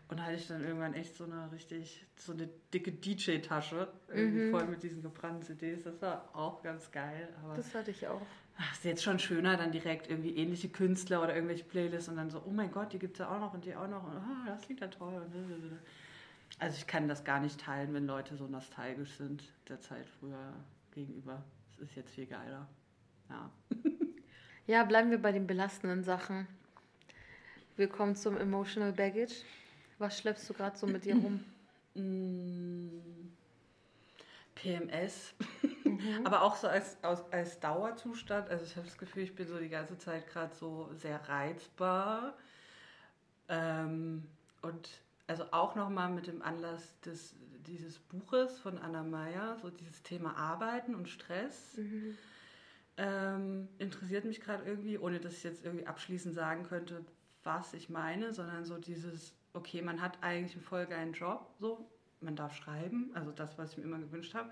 Und 0.07 0.19
da 0.19 0.23
hatte 0.23 0.35
ich 0.35 0.47
dann 0.47 0.61
irgendwann 0.63 0.93
echt 0.93 1.15
so 1.15 1.23
eine 1.23 1.49
richtig, 1.53 2.05
so 2.17 2.33
eine 2.33 2.49
dicke 2.73 2.91
DJ-Tasche, 2.91 3.87
irgendwie 4.09 4.43
mhm. 4.43 4.51
voll 4.51 4.65
mit 4.65 4.83
diesen 4.83 5.01
gebrannten 5.01 5.41
CDs. 5.43 5.83
Das 5.83 6.01
war 6.01 6.29
auch 6.33 6.61
ganz 6.61 6.91
geil. 6.91 7.29
Aber 7.41 7.55
das 7.55 7.73
hatte 7.73 7.91
ich 7.91 8.05
auch. 8.07 8.21
Ach, 8.57 8.73
ist 8.73 8.83
jetzt 8.83 9.03
schon 9.03 9.19
schöner, 9.19 9.55
dann 9.55 9.71
direkt 9.71 10.09
irgendwie 10.09 10.35
ähnliche 10.35 10.67
Künstler 10.67 11.23
oder 11.23 11.33
irgendwelche 11.33 11.63
Playlists 11.63 12.09
und 12.09 12.17
dann 12.17 12.29
so, 12.29 12.43
oh 12.45 12.51
mein 12.51 12.71
Gott, 12.71 12.91
die 12.91 12.99
gibt 12.99 13.13
es 13.13 13.19
ja 13.19 13.33
auch 13.33 13.39
noch 13.39 13.53
und 13.53 13.63
die 13.63 13.73
auch 13.73 13.87
noch. 13.87 14.03
Und 14.03 14.17
oh, 14.17 14.45
das 14.45 14.61
klingt 14.63 14.81
ja 14.81 14.87
toll. 14.87 15.25
Also 16.59 16.77
ich 16.77 16.87
kann 16.87 17.07
das 17.07 17.23
gar 17.23 17.39
nicht 17.39 17.61
teilen, 17.61 17.93
wenn 17.93 18.05
Leute 18.05 18.35
so 18.35 18.47
nostalgisch 18.47 19.11
sind 19.15 19.43
der 19.69 19.79
Zeit 19.79 20.09
früher 20.19 20.53
gegenüber. 20.91 21.41
Es 21.71 21.79
ist 21.79 21.95
jetzt 21.95 22.11
viel 22.11 22.25
geiler. 22.25 22.67
Ja. 23.29 23.49
Ja, 24.71 24.85
bleiben 24.85 25.11
wir 25.11 25.21
bei 25.21 25.33
den 25.33 25.47
belastenden 25.47 26.01
Sachen. 26.01 26.47
Wir 27.75 27.89
kommen 27.89 28.15
zum 28.15 28.37
Emotional 28.37 28.93
Baggage. 28.93 29.43
Was 29.99 30.17
schleppst 30.17 30.49
du 30.49 30.53
gerade 30.53 30.77
so 30.77 30.87
mit 30.87 31.03
dir 31.03 31.15
rum? 31.17 31.43
Mm, 31.93 33.01
PMS. 34.55 35.33
Mhm. 35.83 36.21
Aber 36.23 36.43
auch 36.43 36.55
so 36.55 36.69
als, 36.69 36.95
als, 37.03 37.21
als 37.33 37.59
Dauerzustand. 37.59 38.49
Also 38.49 38.63
ich 38.63 38.77
habe 38.77 38.87
das 38.87 38.97
Gefühl, 38.97 39.23
ich 39.23 39.35
bin 39.35 39.45
so 39.45 39.59
die 39.59 39.67
ganze 39.67 39.97
Zeit 39.97 40.25
gerade 40.29 40.55
so 40.55 40.89
sehr 40.93 41.19
reizbar. 41.27 42.33
Ähm, 43.49 44.23
und 44.61 44.87
also 45.27 45.47
auch 45.51 45.75
nochmal 45.75 46.09
mit 46.11 46.27
dem 46.27 46.41
Anlass 46.41 46.97
des, 47.01 47.35
dieses 47.67 47.99
Buches 47.99 48.57
von 48.61 48.77
Anna 48.77 49.03
Meyer, 49.03 49.57
so 49.61 49.69
dieses 49.69 50.01
Thema 50.01 50.37
Arbeiten 50.37 50.95
und 50.95 51.09
Stress. 51.09 51.75
Mhm 51.75 52.17
ähm, 52.97 53.67
interessiert 53.77 54.25
mich 54.25 54.41
gerade 54.41 54.63
irgendwie, 54.65 54.97
ohne 54.97 55.19
dass 55.19 55.33
ich 55.33 55.43
jetzt 55.43 55.63
irgendwie 55.65 55.87
abschließend 55.87 56.35
sagen 56.35 56.63
könnte, 56.63 57.05
was 57.43 57.73
ich 57.73 57.89
meine, 57.89 58.33
sondern 58.33 58.65
so 58.65 58.77
dieses, 58.77 59.33
okay, 59.53 59.81
man 59.81 60.01
hat 60.01 60.17
eigentlich 60.21 60.53
einen 60.53 60.63
voll 60.63 60.85
geilen 60.85 61.13
Job, 61.13 61.49
so, 61.59 61.89
man 62.21 62.35
darf 62.35 62.55
schreiben, 62.55 63.11
also 63.13 63.31
das, 63.31 63.57
was 63.57 63.71
ich 63.71 63.77
mir 63.77 63.83
immer 63.83 63.99
gewünscht 63.99 64.33
habe, 64.35 64.51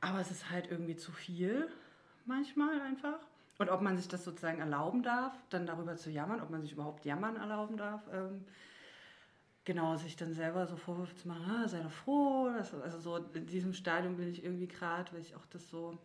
aber 0.00 0.20
es 0.20 0.30
ist 0.30 0.50
halt 0.50 0.70
irgendwie 0.70 0.96
zu 0.96 1.12
viel 1.12 1.68
manchmal 2.26 2.80
einfach. 2.80 3.18
Und 3.58 3.70
ob 3.70 3.80
man 3.80 3.96
sich 3.96 4.06
das 4.06 4.24
sozusagen 4.24 4.60
erlauben 4.60 5.02
darf, 5.02 5.32
dann 5.48 5.66
darüber 5.66 5.96
zu 5.96 6.10
jammern, 6.10 6.42
ob 6.42 6.50
man 6.50 6.60
sich 6.60 6.72
überhaupt 6.72 7.06
jammern 7.06 7.36
erlauben 7.36 7.78
darf, 7.78 8.02
ähm, 8.12 8.44
genau, 9.64 9.96
sich 9.96 10.14
dann 10.14 10.34
selber 10.34 10.66
so 10.66 10.76
Vorwürfe 10.76 11.14
zu 11.16 11.26
machen, 11.28 11.44
ah, 11.50 11.66
sei 11.66 11.80
doch 11.80 11.90
froh, 11.90 12.50
das, 12.54 12.74
also 12.74 12.98
so 12.98 13.16
in 13.16 13.46
diesem 13.46 13.72
Stadium 13.72 14.16
bin 14.16 14.28
ich 14.28 14.44
irgendwie 14.44 14.68
gerade, 14.68 15.10
weil 15.12 15.22
ich 15.22 15.34
auch 15.34 15.46
das 15.46 15.68
so 15.68 15.98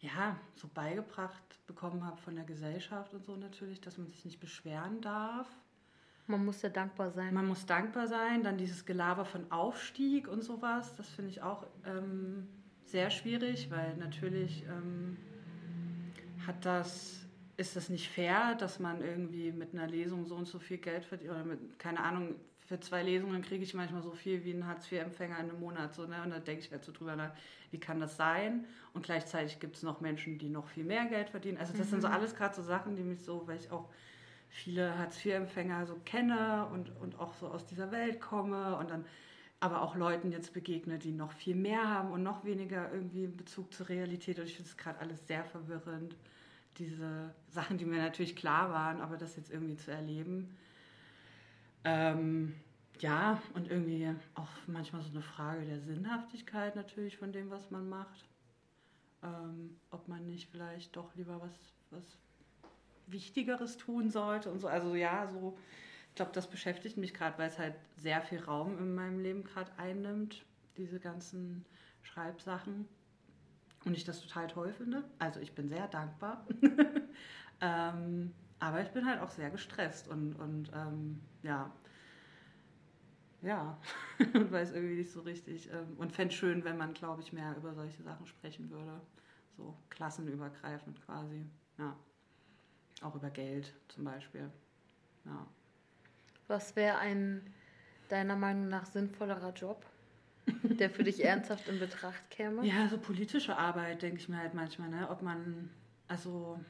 ja, 0.00 0.38
so 0.56 0.68
beigebracht 0.72 1.42
bekommen 1.66 2.04
habe 2.04 2.16
von 2.18 2.34
der 2.34 2.44
Gesellschaft 2.44 3.12
und 3.14 3.24
so 3.24 3.36
natürlich, 3.36 3.80
dass 3.80 3.98
man 3.98 4.08
sich 4.08 4.24
nicht 4.24 4.40
beschweren 4.40 5.00
darf. 5.00 5.46
Man 6.26 6.44
muss 6.44 6.62
ja 6.62 6.68
dankbar 6.68 7.10
sein. 7.10 7.34
Man 7.34 7.46
muss 7.46 7.66
dankbar 7.66 8.06
sein. 8.06 8.42
Dann 8.42 8.56
dieses 8.56 8.86
Gelaber 8.86 9.24
von 9.24 9.50
Aufstieg 9.50 10.28
und 10.28 10.42
sowas, 10.42 10.94
das 10.96 11.08
finde 11.08 11.30
ich 11.30 11.42
auch 11.42 11.66
ähm, 11.84 12.46
sehr 12.84 13.10
schwierig, 13.10 13.70
weil 13.70 13.96
natürlich 13.96 14.64
ähm, 14.64 15.16
hat 16.46 16.64
das, 16.64 17.26
ist 17.56 17.76
das 17.76 17.88
nicht 17.88 18.08
fair, 18.08 18.54
dass 18.54 18.78
man 18.78 19.02
irgendwie 19.02 19.52
mit 19.52 19.74
einer 19.74 19.86
Lesung 19.86 20.24
so 20.24 20.36
und 20.36 20.46
so 20.46 20.58
viel 20.58 20.78
Geld 20.78 21.04
verdient 21.04 21.32
oder 21.32 21.44
mit, 21.44 21.78
keine 21.78 22.00
Ahnung, 22.00 22.36
für 22.70 22.78
zwei 22.78 23.02
Lesungen 23.02 23.42
kriege 23.42 23.64
ich 23.64 23.74
manchmal 23.74 24.00
so 24.00 24.12
viel 24.12 24.44
wie 24.44 24.52
ein 24.52 24.64
Hartz-IV-Empfänger 24.64 25.40
in 25.40 25.50
einem 25.50 25.58
Monat. 25.58 25.92
So, 25.92 26.06
ne? 26.06 26.22
Und 26.22 26.30
da 26.30 26.38
denke 26.38 26.62
ich 26.62 26.70
halt 26.70 26.84
so 26.84 26.92
drüber 26.92 27.16
nach, 27.16 27.32
wie 27.72 27.80
kann 27.80 27.98
das 27.98 28.16
sein? 28.16 28.64
Und 28.94 29.04
gleichzeitig 29.04 29.58
gibt 29.58 29.74
es 29.74 29.82
noch 29.82 30.00
Menschen, 30.00 30.38
die 30.38 30.48
noch 30.48 30.68
viel 30.68 30.84
mehr 30.84 31.06
Geld 31.06 31.30
verdienen. 31.30 31.58
Also 31.58 31.72
das 31.72 31.88
mhm. 31.88 31.90
sind 31.90 32.02
so 32.02 32.06
mhm. 32.06 32.14
alles 32.14 32.36
gerade 32.36 32.54
so 32.54 32.62
Sachen, 32.62 32.94
die 32.94 33.02
mich 33.02 33.22
so, 33.22 33.42
weil 33.48 33.58
ich 33.58 33.72
auch 33.72 33.88
viele 34.48 34.96
Hartz-IV-Empfänger 34.96 35.84
so 35.84 35.96
kenne 36.04 36.68
und, 36.72 36.92
und 37.00 37.18
auch 37.18 37.34
so 37.34 37.48
aus 37.48 37.66
dieser 37.66 37.90
Welt 37.90 38.20
komme 38.20 38.76
und 38.76 38.92
dann 38.92 39.04
aber 39.58 39.82
auch 39.82 39.96
Leuten 39.96 40.30
jetzt 40.30 40.52
begegne, 40.52 40.96
die 40.96 41.10
noch 41.10 41.32
viel 41.32 41.56
mehr 41.56 41.90
haben 41.90 42.12
und 42.12 42.22
noch 42.22 42.44
weniger 42.44 42.92
irgendwie 42.92 43.24
in 43.24 43.36
Bezug 43.36 43.74
zur 43.74 43.88
Realität. 43.88 44.38
Und 44.38 44.44
ich 44.44 44.54
finde 44.54 44.70
es 44.70 44.76
gerade 44.76 45.00
alles 45.00 45.26
sehr 45.26 45.44
verwirrend, 45.44 46.14
diese 46.78 47.34
Sachen, 47.48 47.78
die 47.78 47.84
mir 47.84 47.98
natürlich 47.98 48.36
klar 48.36 48.70
waren, 48.70 49.00
aber 49.00 49.16
das 49.16 49.34
jetzt 49.34 49.50
irgendwie 49.50 49.76
zu 49.76 49.90
erleben. 49.90 50.56
Ähm, 51.84 52.54
ja, 53.00 53.40
und 53.54 53.70
irgendwie 53.70 54.14
auch 54.34 54.48
manchmal 54.66 55.02
so 55.02 55.10
eine 55.10 55.22
Frage 55.22 55.64
der 55.64 55.80
Sinnhaftigkeit 55.80 56.76
natürlich 56.76 57.16
von 57.16 57.32
dem, 57.32 57.50
was 57.50 57.70
man 57.70 57.88
macht. 57.88 58.28
Ähm, 59.22 59.76
ob 59.90 60.08
man 60.08 60.26
nicht 60.26 60.50
vielleicht 60.50 60.96
doch 60.96 61.14
lieber 61.14 61.40
was, 61.40 61.52
was 61.90 62.04
Wichtigeres 63.06 63.76
tun 63.76 64.10
sollte 64.10 64.50
und 64.50 64.60
so. 64.60 64.68
Also 64.68 64.94
ja, 64.94 65.26
so, 65.28 65.58
ich 66.08 66.14
glaube, 66.14 66.32
das 66.32 66.48
beschäftigt 66.48 66.96
mich 66.96 67.14
gerade, 67.14 67.38
weil 67.38 67.48
es 67.48 67.58
halt 67.58 67.74
sehr 67.96 68.22
viel 68.22 68.40
Raum 68.40 68.78
in 68.78 68.94
meinem 68.94 69.18
Leben 69.20 69.44
gerade 69.44 69.70
einnimmt, 69.78 70.44
diese 70.76 71.00
ganzen 71.00 71.64
Schreibsachen. 72.02 72.88
Und 73.84 73.96
ich 73.96 74.04
das 74.04 74.20
total 74.20 74.46
toll 74.46 74.72
finde. 74.72 75.04
Also 75.18 75.40
ich 75.40 75.54
bin 75.54 75.68
sehr 75.68 75.88
dankbar. 75.88 76.46
ähm, 77.62 78.32
aber 78.60 78.82
ich 78.82 78.90
bin 78.90 79.06
halt 79.06 79.20
auch 79.20 79.30
sehr 79.30 79.50
gestresst 79.50 80.08
und, 80.08 80.34
und 80.34 80.70
ähm, 80.74 81.20
ja, 81.42 81.72
ja, 83.42 83.78
und 84.34 84.52
weiß 84.52 84.72
irgendwie 84.72 84.96
nicht 84.96 85.12
so 85.12 85.20
richtig. 85.20 85.70
Ähm, 85.72 85.96
und 85.96 86.12
fände 86.12 86.32
es 86.32 86.38
schön, 86.38 86.64
wenn 86.64 86.76
man, 86.76 86.94
glaube 86.94 87.22
ich, 87.22 87.32
mehr 87.32 87.56
über 87.56 87.74
solche 87.74 88.02
Sachen 88.02 88.26
sprechen 88.26 88.70
würde. 88.70 89.00
So 89.56 89.76
klassenübergreifend 89.88 91.04
quasi. 91.04 91.46
Ja. 91.78 91.96
Auch 93.02 93.14
über 93.14 93.30
Geld 93.30 93.72
zum 93.88 94.04
Beispiel. 94.04 94.50
Ja. 95.24 95.46
Was 96.48 96.76
wäre 96.76 96.98
ein 96.98 97.42
deiner 98.08 98.36
Meinung 98.36 98.68
nach 98.68 98.84
sinnvollerer 98.86 99.52
Job, 99.52 99.86
der 100.62 100.90
für 100.90 101.04
dich 101.04 101.24
ernsthaft 101.24 101.68
in 101.68 101.78
Betracht 101.78 102.28
käme? 102.28 102.66
Ja, 102.66 102.88
so 102.88 102.98
politische 102.98 103.56
Arbeit, 103.56 104.02
denke 104.02 104.18
ich 104.18 104.28
mir 104.28 104.38
halt 104.38 104.52
manchmal, 104.52 104.90
ne? 104.90 105.08
Ob 105.08 105.22
man, 105.22 105.70
also 106.08 106.60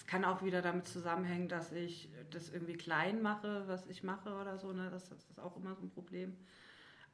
es 0.00 0.06
kann 0.06 0.24
auch 0.24 0.42
wieder 0.42 0.62
damit 0.62 0.88
zusammenhängen, 0.88 1.48
dass 1.48 1.72
ich 1.72 2.08
das 2.30 2.48
irgendwie 2.48 2.72
klein 2.72 3.20
mache, 3.20 3.64
was 3.66 3.86
ich 3.86 4.02
mache 4.02 4.32
oder 4.32 4.56
so, 4.56 4.72
ne? 4.72 4.88
Das, 4.90 5.10
das 5.10 5.28
ist 5.28 5.38
auch 5.38 5.58
immer 5.58 5.74
so 5.74 5.82
ein 5.82 5.90
Problem. 5.90 6.34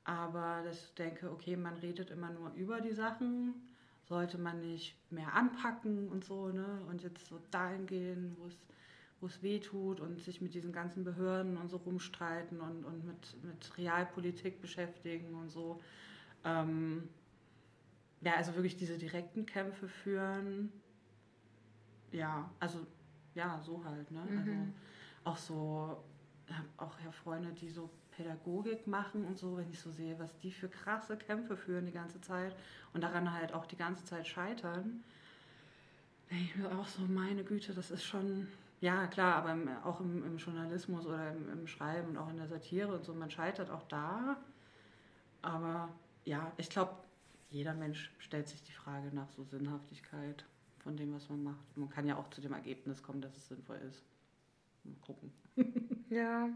Aber 0.05 0.63
ich 0.71 0.95
denke, 0.95 1.33
okay, 1.33 1.57
man 1.57 1.75
redet 1.79 2.11
immer 2.11 2.31
nur 2.31 2.53
über 2.53 2.81
die 2.81 2.93
Sachen 2.93 3.55
sollte 4.09 4.39
man 4.39 4.61
nicht 4.61 4.97
mehr 5.11 5.35
anpacken 5.35 6.09
und 6.09 6.25
so, 6.25 6.51
ne? 6.51 6.81
Und 6.89 7.03
jetzt 7.03 7.27
so 7.27 7.41
dahin 7.51 7.87
gehen, 7.87 8.37
wo 8.39 8.47
es 8.47 8.57
wo 9.21 9.27
es 9.27 9.43
weh 9.43 9.59
tut 9.59 9.99
und 9.99 10.21
sich 10.21 10.41
mit 10.41 10.55
diesen 10.55 10.73
ganzen 10.73 11.03
Behörden 11.03 11.57
und 11.57 11.71
so 11.71 11.79
rumstreiten 11.79 12.61
und, 12.61 12.85
und 12.85 13.05
mit, 13.05 13.43
mit 13.43 13.79
Realpolitik 13.79 14.61
beschäftigen 14.61 15.35
und 15.35 15.49
so. 15.49 15.81
Ähm, 16.45 17.09
ja, 18.21 18.35
also 18.35 18.55
wirklich 18.55 18.77
diese 18.77 18.99
direkten 18.99 19.47
Kämpfe 19.47 19.89
führen. 19.89 20.71
Ja, 22.13 22.51
also 22.61 22.87
ja, 23.35 23.61
so 23.61 23.85
halt, 23.85 24.11
ne? 24.11 24.21
Also 24.23 24.33
mhm. 24.35 24.39
Also 24.39 24.73
auch 25.25 25.37
so, 25.37 26.05
auch 26.77 26.93
ja, 27.05 27.11
Freunde, 27.11 27.53
die 27.53 27.69
so 27.69 27.91
Pädagogik 28.13 28.87
machen 28.87 29.25
und 29.25 29.37
so, 29.37 29.57
wenn 29.57 29.69
ich 29.71 29.81
so 29.81 29.91
sehe, 29.91 30.19
was 30.19 30.37
die 30.39 30.51
für 30.51 30.69
krasse 30.69 31.17
Kämpfe 31.17 31.57
führen 31.57 31.85
die 31.87 31.93
ganze 31.93 32.21
Zeit 32.21 32.55
und 32.95 33.03
daran 33.03 33.33
halt 33.33 33.53
auch 33.53 33.67
die 33.67 33.77
ganze 33.77 34.05
Zeit 34.05 34.27
scheitern, 34.27 35.05
denke 36.31 36.45
ich 36.45 36.57
mir 36.57 36.79
auch 36.79 36.87
so, 36.87 37.03
meine 37.03 37.45
Güte, 37.45 37.75
das 37.75 37.91
ist 37.91 38.05
schon, 38.05 38.49
ja 38.81 39.07
klar, 39.09 39.35
aber 39.37 39.53
im, 39.53 39.69
auch 39.85 40.01
im, 40.01 40.25
im, 40.25 40.39
Journalismus 40.39 41.07
oder 41.07 41.33
im, 41.33 41.51
im, 41.51 41.67
Schreiben 41.67 42.11
und 42.11 42.17
auch 42.17 42.31
in 42.31 42.37
der 42.37 42.49
Satire 42.49 42.95
und 42.95 43.05
so, 43.05 43.13
man 43.13 43.31
scheitert 43.31 43.71
auch 43.71 43.87
da. 43.89 44.37
Aber 45.43 45.89
ja, 46.25 46.53
ich 46.57 46.71
glaube, 46.71 46.95
jeder 47.51 47.75
Mensch 47.75 48.13
stellt 48.19 48.49
sich 48.49 48.63
die 48.63 48.73
Frage 48.73 49.15
nach 49.15 49.29
so 49.31 49.45
Sinnhaftigkeit 49.45 50.45
von 50.87 50.97
dem, 50.97 51.13
was 51.13 51.29
man 51.29 51.43
macht. 51.43 51.77
Man 51.77 51.91
kann 51.91 52.07
ja 52.07 52.17
auch 52.17 52.31
zu 52.31 52.41
dem 52.41 52.53
Ergebnis 52.53 53.03
kommen, 53.03 53.21
dass 53.21 53.37
es 53.37 53.49
sinnvoll 53.49 53.79
ist. 53.89 54.05
Mal 54.85 54.95
gucken. 55.01 55.33
Ja, 56.09 56.49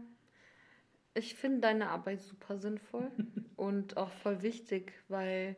ich 1.13 1.35
finde 1.35 1.59
deine 1.59 1.89
Arbeit 1.89 2.21
super 2.21 2.57
sinnvoll 2.57 3.11
und 3.57 3.97
auch 3.97 4.09
voll 4.09 4.41
wichtig, 4.43 4.93
weil, 5.09 5.57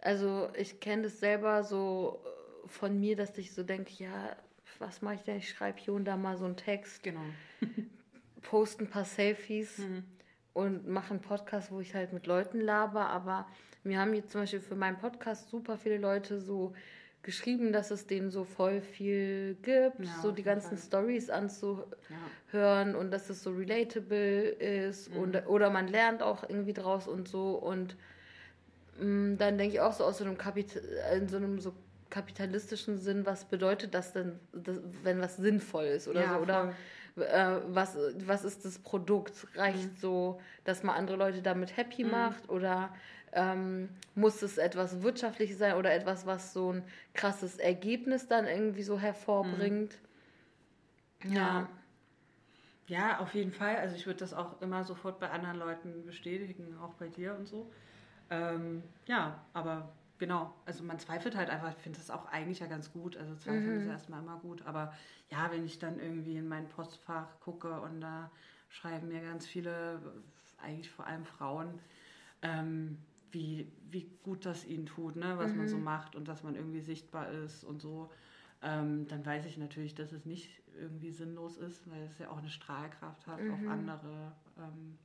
also 0.00 0.48
ich 0.56 0.78
kenne 0.78 1.02
das 1.02 1.18
selber 1.18 1.64
so 1.64 2.22
äh, 2.24 2.68
von 2.68 3.00
mir, 3.00 3.16
dass 3.16 3.36
ich 3.36 3.52
so 3.52 3.64
denke, 3.64 3.92
ja, 3.96 4.36
was 4.78 5.02
mache 5.02 5.16
ich 5.16 5.22
denn? 5.22 5.38
Ich 5.38 5.48
schreibe 5.48 5.80
hier 5.80 5.94
und 5.94 6.04
da 6.04 6.16
mal 6.16 6.36
so 6.36 6.44
einen 6.44 6.56
Text, 6.56 7.02
genau. 7.02 7.24
poste 8.42 8.84
ein 8.84 8.90
paar 8.90 9.04
Selfies 9.04 9.78
mhm. 9.78 10.04
und 10.54 10.86
mache 10.86 11.10
einen 11.10 11.20
Podcast, 11.20 11.72
wo 11.72 11.80
ich 11.80 11.96
halt 11.96 12.12
mit 12.12 12.28
Leuten 12.28 12.60
laber, 12.60 13.08
aber 13.08 13.48
mir 13.82 13.98
haben 13.98 14.14
jetzt 14.14 14.30
zum 14.30 14.42
Beispiel 14.42 14.60
für 14.60 14.76
meinen 14.76 14.98
Podcast 14.98 15.48
super 15.48 15.76
viele 15.76 15.98
Leute 15.98 16.40
so 16.40 16.72
geschrieben, 17.28 17.74
dass 17.74 17.90
es 17.90 18.06
denen 18.06 18.30
so 18.30 18.44
voll 18.44 18.80
viel 18.80 19.54
gibt, 19.60 20.00
ja, 20.00 20.22
so 20.22 20.32
die 20.32 20.42
ganzen 20.42 20.78
Stories 20.78 21.28
anzuhören 21.28 21.84
ja. 22.54 22.96
und 22.96 23.10
dass 23.10 23.28
es 23.28 23.42
so 23.42 23.50
relatable 23.50 24.48
ist 24.48 25.10
mhm. 25.10 25.20
und, 25.20 25.46
oder 25.46 25.68
man 25.68 25.88
lernt 25.88 26.22
auch 26.22 26.42
irgendwie 26.48 26.72
draus 26.72 27.06
und 27.06 27.28
so 27.28 27.50
und 27.50 27.96
mh, 28.98 29.04
mm, 29.04 29.36
dann 29.36 29.58
denke 29.58 29.74
ich 29.74 29.80
auch 29.82 29.92
so 29.92 30.04
aus 30.04 30.16
so 30.16 30.24
einem 30.24 30.38
Kapital, 30.38 30.82
in 31.14 31.28
so 31.28 31.36
einem 31.36 31.58
so 31.60 31.74
kapitalistischen 32.08 32.96
Sinn, 32.96 33.26
was 33.26 33.44
bedeutet 33.44 33.92
das 33.92 34.14
denn, 34.14 34.40
wenn 35.02 35.20
was 35.20 35.36
sinnvoll 35.36 35.84
ist 35.84 36.08
oder 36.08 36.22
ja, 36.22 36.34
so 36.34 36.40
oder 36.40 36.72
äh, 37.16 37.56
was, 37.66 37.98
was 38.24 38.42
ist 38.42 38.64
das 38.64 38.78
Produkt? 38.78 39.34
Reicht 39.54 39.84
mhm. 39.84 39.96
so, 40.00 40.40
dass 40.64 40.82
man 40.82 40.96
andere 40.96 41.18
Leute 41.18 41.42
damit 41.42 41.76
happy 41.76 42.04
mhm. 42.04 42.10
macht 42.12 42.48
oder 42.48 42.88
ähm, 43.32 43.88
muss 44.14 44.42
es 44.42 44.58
etwas 44.58 45.02
Wirtschaftliches 45.02 45.58
sein 45.58 45.74
oder 45.74 45.92
etwas, 45.92 46.26
was 46.26 46.52
so 46.52 46.72
ein 46.72 46.82
krasses 47.14 47.58
Ergebnis 47.58 48.26
dann 48.26 48.46
irgendwie 48.46 48.82
so 48.82 48.98
hervorbringt? 48.98 49.98
Mhm. 51.22 51.32
Ja. 51.32 51.68
Ja, 52.86 53.18
auf 53.18 53.34
jeden 53.34 53.52
Fall. 53.52 53.76
Also 53.76 53.96
ich 53.96 54.06
würde 54.06 54.20
das 54.20 54.32
auch 54.32 54.62
immer 54.62 54.82
sofort 54.82 55.20
bei 55.20 55.30
anderen 55.30 55.58
Leuten 55.58 56.06
bestätigen, 56.06 56.78
auch 56.78 56.94
bei 56.94 57.08
dir 57.08 57.34
und 57.34 57.46
so. 57.46 57.70
Ähm, 58.30 58.82
ja, 59.06 59.44
aber 59.52 59.92
genau, 60.18 60.54
also 60.64 60.82
man 60.84 60.98
zweifelt 60.98 61.36
halt 61.36 61.50
einfach, 61.50 61.70
ich 61.70 61.82
finde 61.82 61.98
das 61.98 62.10
auch 62.10 62.26
eigentlich 62.26 62.60
ja 62.60 62.66
ganz 62.66 62.90
gut. 62.90 63.16
Also 63.16 63.34
zweifeln 63.36 63.74
mhm. 63.74 63.80
ist 63.82 63.86
erstmal 63.86 64.22
immer 64.22 64.38
gut. 64.38 64.62
Aber 64.66 64.94
ja, 65.30 65.50
wenn 65.50 65.66
ich 65.66 65.78
dann 65.78 66.00
irgendwie 66.00 66.36
in 66.36 66.48
mein 66.48 66.66
Postfach 66.68 67.26
gucke 67.40 67.80
und 67.80 68.00
da 68.00 68.30
schreiben 68.70 69.08
mir 69.08 69.20
ganz 69.20 69.46
viele, 69.46 70.00
eigentlich 70.62 70.90
vor 70.90 71.06
allem 71.06 71.26
Frauen, 71.26 71.80
ähm, 72.42 72.98
wie, 73.30 73.72
wie 73.90 74.10
gut 74.22 74.46
das 74.46 74.64
ihnen 74.64 74.86
tut, 74.86 75.16
ne? 75.16 75.38
was 75.38 75.52
mhm. 75.52 75.58
man 75.58 75.68
so 75.68 75.76
mhm. 75.76 75.84
macht 75.84 76.16
und 76.16 76.28
dass 76.28 76.42
man 76.42 76.54
irgendwie 76.54 76.80
sichtbar 76.80 77.30
ist 77.30 77.64
und 77.64 77.80
so, 77.80 78.10
ähm, 78.62 79.06
dann 79.08 79.24
weiß 79.24 79.46
ich 79.46 79.56
natürlich, 79.56 79.94
dass 79.94 80.12
es 80.12 80.24
nicht 80.24 80.62
irgendwie 80.74 81.10
sinnlos 81.10 81.56
ist, 81.56 81.88
weil 81.90 82.02
es 82.04 82.18
ja 82.18 82.30
auch 82.30 82.38
eine 82.38 82.50
Strahlkraft 82.50 83.26
hat, 83.26 83.40
mhm. 83.40 83.52
auf 83.52 83.60
andere 83.68 84.32
ähm, 84.58 84.98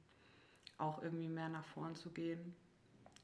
auch 0.77 1.01
irgendwie 1.01 1.27
mehr 1.27 1.49
nach 1.49 1.65
vorn 1.65 1.95
zu 1.95 2.09
gehen. 2.12 2.55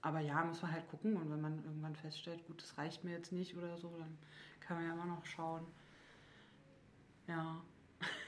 Aber 0.01 0.19
ja, 0.19 0.43
muss 0.45 0.61
man 0.61 0.71
halt 0.71 0.87
gucken 0.87 1.17
und 1.17 1.29
wenn 1.29 1.41
man 1.41 1.63
irgendwann 1.63 1.95
feststellt, 1.95 2.45
gut, 2.45 2.61
das 2.61 2.77
reicht 2.77 3.03
mir 3.03 3.11
jetzt 3.11 3.31
nicht 3.31 3.57
oder 3.57 3.77
so, 3.77 3.89
dann 3.97 4.17
kann 4.59 4.77
man 4.77 4.85
ja 4.85 4.93
immer 4.93 5.05
noch 5.05 5.25
schauen. 5.25 5.65
Ja. 7.27 7.61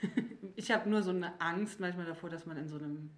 ich 0.55 0.69
habe 0.71 0.89
nur 0.89 1.01
so 1.01 1.11
eine 1.11 1.39
Angst 1.39 1.79
manchmal 1.79 2.05
davor, 2.05 2.29
dass 2.29 2.45
man 2.45 2.57
in 2.57 2.67
so 2.67 2.77
einem 2.77 3.11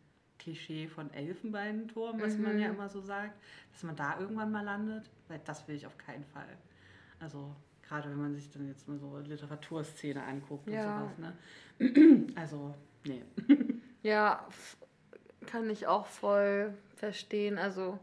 Klischee 0.44 0.88
von 0.88 1.12
Elfenbeinturm, 1.14 2.22
was 2.22 2.36
mhm. 2.38 2.44
man 2.44 2.60
ja 2.60 2.68
mhm. 2.68 2.76
immer 2.76 2.90
so 2.90 3.02
sagt, 3.02 3.42
dass 3.72 3.84
man 3.84 3.96
da 3.96 4.20
irgendwann 4.20 4.52
mal 4.52 4.64
landet, 4.64 5.10
weil 5.28 5.40
das 5.46 5.68
will 5.68 5.76
ich 5.76 5.88
auf 5.88 5.98
keinen 5.98 6.26
Fall. 6.26 6.58
Also 7.20 7.56
gerade 7.82 8.10
wenn 8.10 8.22
man 8.22 8.36
sich 8.36 8.52
dann 8.52 8.68
jetzt 8.68 8.88
mal 8.88 8.98
so 8.98 9.18
Literaturszene 9.20 10.22
anguckt 10.22 10.70
ja. 10.70 11.00
und 11.00 11.00
sowas, 11.00 11.18
ne? 11.18 12.28
Also, 12.36 12.76
nee. 13.06 13.24
Ja, 14.04 14.46
kann 15.46 15.70
ich 15.70 15.88
auch 15.88 16.08
voll 16.08 16.74
verstehen. 16.98 17.58
Also 17.58 18.00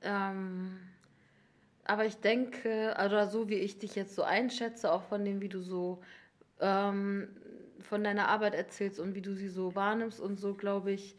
ähm, 0.00 0.78
aber 1.84 2.06
ich 2.06 2.16
denke, 2.16 2.94
oder 3.04 3.26
so 3.26 3.48
wie 3.48 3.56
ich 3.56 3.78
dich 3.78 3.94
jetzt 3.94 4.14
so 4.14 4.22
einschätze, 4.22 4.92
auch 4.92 5.02
von 5.02 5.24
dem, 5.24 5.40
wie 5.40 5.48
du 5.48 5.60
so 5.60 6.00
ähm, 6.60 7.28
von 7.80 8.04
deiner 8.04 8.28
Arbeit 8.28 8.54
erzählst 8.54 9.00
und 9.00 9.14
wie 9.14 9.20
du 9.20 9.34
sie 9.34 9.48
so 9.48 9.74
wahrnimmst 9.74 10.20
und 10.20 10.36
so, 10.36 10.54
glaube 10.54 10.92
ich, 10.92 11.16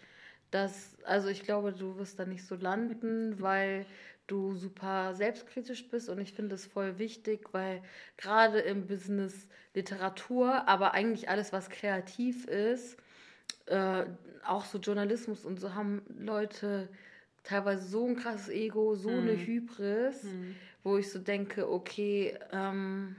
dass, 0.54 0.96
also 1.04 1.30
ich 1.30 1.44
glaube, 1.44 1.74
du 1.74 1.98
wirst 1.98 2.20
da 2.20 2.26
nicht 2.26 2.46
so 2.46 2.56
landen, 2.56 3.42
weil 3.42 3.86
du 4.28 4.56
super 4.56 5.16
selbstkritisch 5.16 5.90
bist 5.90 6.10
und 6.10 6.20
ich 6.20 6.34
finde 6.34 6.56
es 6.56 6.66
voll 6.66 6.98
wichtig, 7.00 7.48
weil 7.52 7.82
gerade 8.18 8.60
im 8.60 8.88
Business 8.88 9.48
Literatur, 9.74 10.68
aber 10.68 10.94
eigentlich 10.94 11.30
alles, 11.30 11.52
was 11.52 11.70
kreativ 11.70 12.46
ist, 12.46 12.98
äh, 13.66 14.06
auch 14.46 14.66
so 14.66 14.78
Journalismus 14.78 15.44
und 15.44 15.60
so 15.60 15.74
haben 15.74 16.04
Leute 16.20 16.88
teilweise 17.44 17.88
so 17.88 18.06
ein 18.06 18.16
krasses 18.16 18.50
Ego, 18.50 18.96
so 18.96 19.10
hm. 19.10 19.20
eine 19.20 19.36
Hybris, 19.36 20.24
hm. 20.24 20.56
wo 20.84 20.98
ich 20.98 21.12
so 21.12 21.20
denke, 21.20 21.70
okay, 21.70 22.38
ähm, 22.52 23.16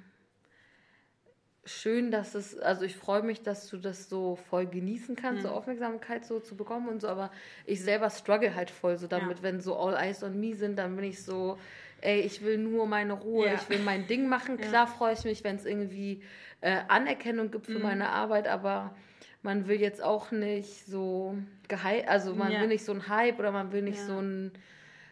schön, 1.67 2.11
dass 2.11 2.35
es, 2.35 2.59
also 2.59 2.85
ich 2.85 2.97
freue 2.97 3.23
mich, 3.23 3.43
dass 3.43 3.69
du 3.69 3.77
das 3.77 4.09
so 4.09 4.37
voll 4.37 4.67
genießen 4.67 5.17
kannst, 5.17 5.43
mhm. 5.43 5.49
so 5.49 5.55
Aufmerksamkeit 5.55 6.25
so 6.25 6.41
zu 6.41 6.57
bekommen 6.57 6.89
und 6.89 7.01
so, 7.01 7.09
aber 7.09 7.31
ich 7.67 7.83
selber 7.83 8.11
struggle 8.11 8.55
halt 8.55 8.71
voll 8.71 8.97
so 8.97 9.07
damit, 9.07 9.39
ja. 9.39 9.43
wenn 9.43 9.61
so 9.61 9.77
All 9.77 9.95
Eyes 9.95 10.23
on 10.23 10.39
Me 10.39 10.55
sind, 10.55 10.79
dann 10.79 10.97
bin 10.97 11.05
ich 11.05 11.23
so, 11.23 11.59
ey, 12.01 12.21
ich 12.21 12.45
will 12.45 12.59
nur 12.59 12.87
meine 12.87 13.15
Ruhe, 13.15 13.47
ja. 13.47 13.55
ich 13.55 13.69
will 13.69 13.79
mein 13.81 14.07
Ding 14.07 14.29
machen. 14.29 14.59
Ja. 14.65 14.69
Klar 14.69 14.87
freue 14.87 15.15
ich 15.15 15.25
mich, 15.25 15.43
wenn 15.43 15.57
es 15.57 15.65
irgendwie 15.65 16.23
äh, 16.61 16.81
Anerkennung 16.89 17.51
gibt 17.51 17.67
für 17.67 17.79
mhm. 17.79 17.83
meine 17.83 18.09
Arbeit, 18.11 18.47
aber 18.47 18.95
man 19.43 19.67
will 19.67 19.81
jetzt 19.81 20.03
auch 20.03 20.31
nicht 20.31 20.87
so 20.87 21.37
gehypt, 21.69 22.09
also 22.09 22.35
man 22.35 22.53
will 22.53 22.69
nicht 22.69 22.85
so 22.85 22.93
ein 22.93 23.09
Hype 23.09 23.39
oder 23.39 23.53
man 23.53 23.73
will 23.73 23.83
nicht 23.83 24.01
so 24.01 24.19
ein 24.19 24.53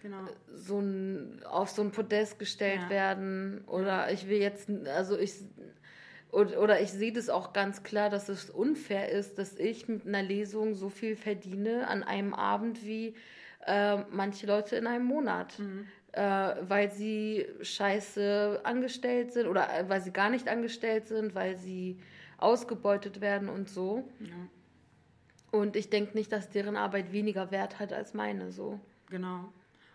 Genau. 0.03 0.25
so 0.53 0.81
ein, 0.81 1.41
auf 1.45 1.71
so 1.71 1.81
ein 1.81 1.93
Podest 1.93 2.41
gestellt 2.41 2.91
werden. 2.91 3.62
Oder 3.69 4.11
ich 4.11 4.29
will 4.29 4.38
jetzt, 4.38 4.69
also 4.88 5.17
ich 5.17 5.33
oder 6.33 6.81
ich 6.81 6.90
sehe 6.90 7.12
das 7.12 7.29
auch 7.29 7.53
ganz 7.53 7.83
klar, 7.83 8.09
dass 8.09 8.29
es 8.29 8.49
unfair 8.49 9.11
ist, 9.11 9.38
dass 9.38 9.57
ich 9.59 9.87
mit 9.87 10.07
einer 10.07 10.23
Lesung 10.23 10.75
so 10.75 10.88
viel 10.88 11.14
verdiene 11.14 11.87
an 11.87 12.03
einem 12.03 12.33
Abend 12.33 12.85
wie 12.85 13.14
äh, 13.66 13.99
manche 14.11 14.47
Leute 14.47 14.77
in 14.77 14.87
einem 14.87 15.05
Monat. 15.05 15.59
Mhm. 15.59 15.87
Äh, 16.12 16.57
weil 16.68 16.90
sie 16.90 17.47
scheiße 17.62 18.61
angestellt 18.64 19.33
sind 19.33 19.47
oder 19.47 19.73
äh, 19.75 19.88
weil 19.88 20.03
sie 20.03 20.12
gar 20.12 20.29
nicht 20.29 20.47
angestellt 20.47 21.09
sind, 21.09 21.35
weil 21.35 21.57
sie 21.57 21.99
ausgebeutet 22.37 23.23
werden 23.23 23.49
und 23.49 23.71
so. 23.71 24.07
Ja. 24.21 24.35
Und 25.59 25.75
ich 25.75 25.88
denke 25.88 26.16
nicht, 26.16 26.31
dass 26.31 26.51
deren 26.51 26.77
Arbeit 26.77 27.12
weniger 27.12 27.51
Wert 27.51 27.79
hat 27.79 27.95
als 27.95 28.12
meine 28.12 28.53
so. 28.53 28.79
Genau. 29.09 29.53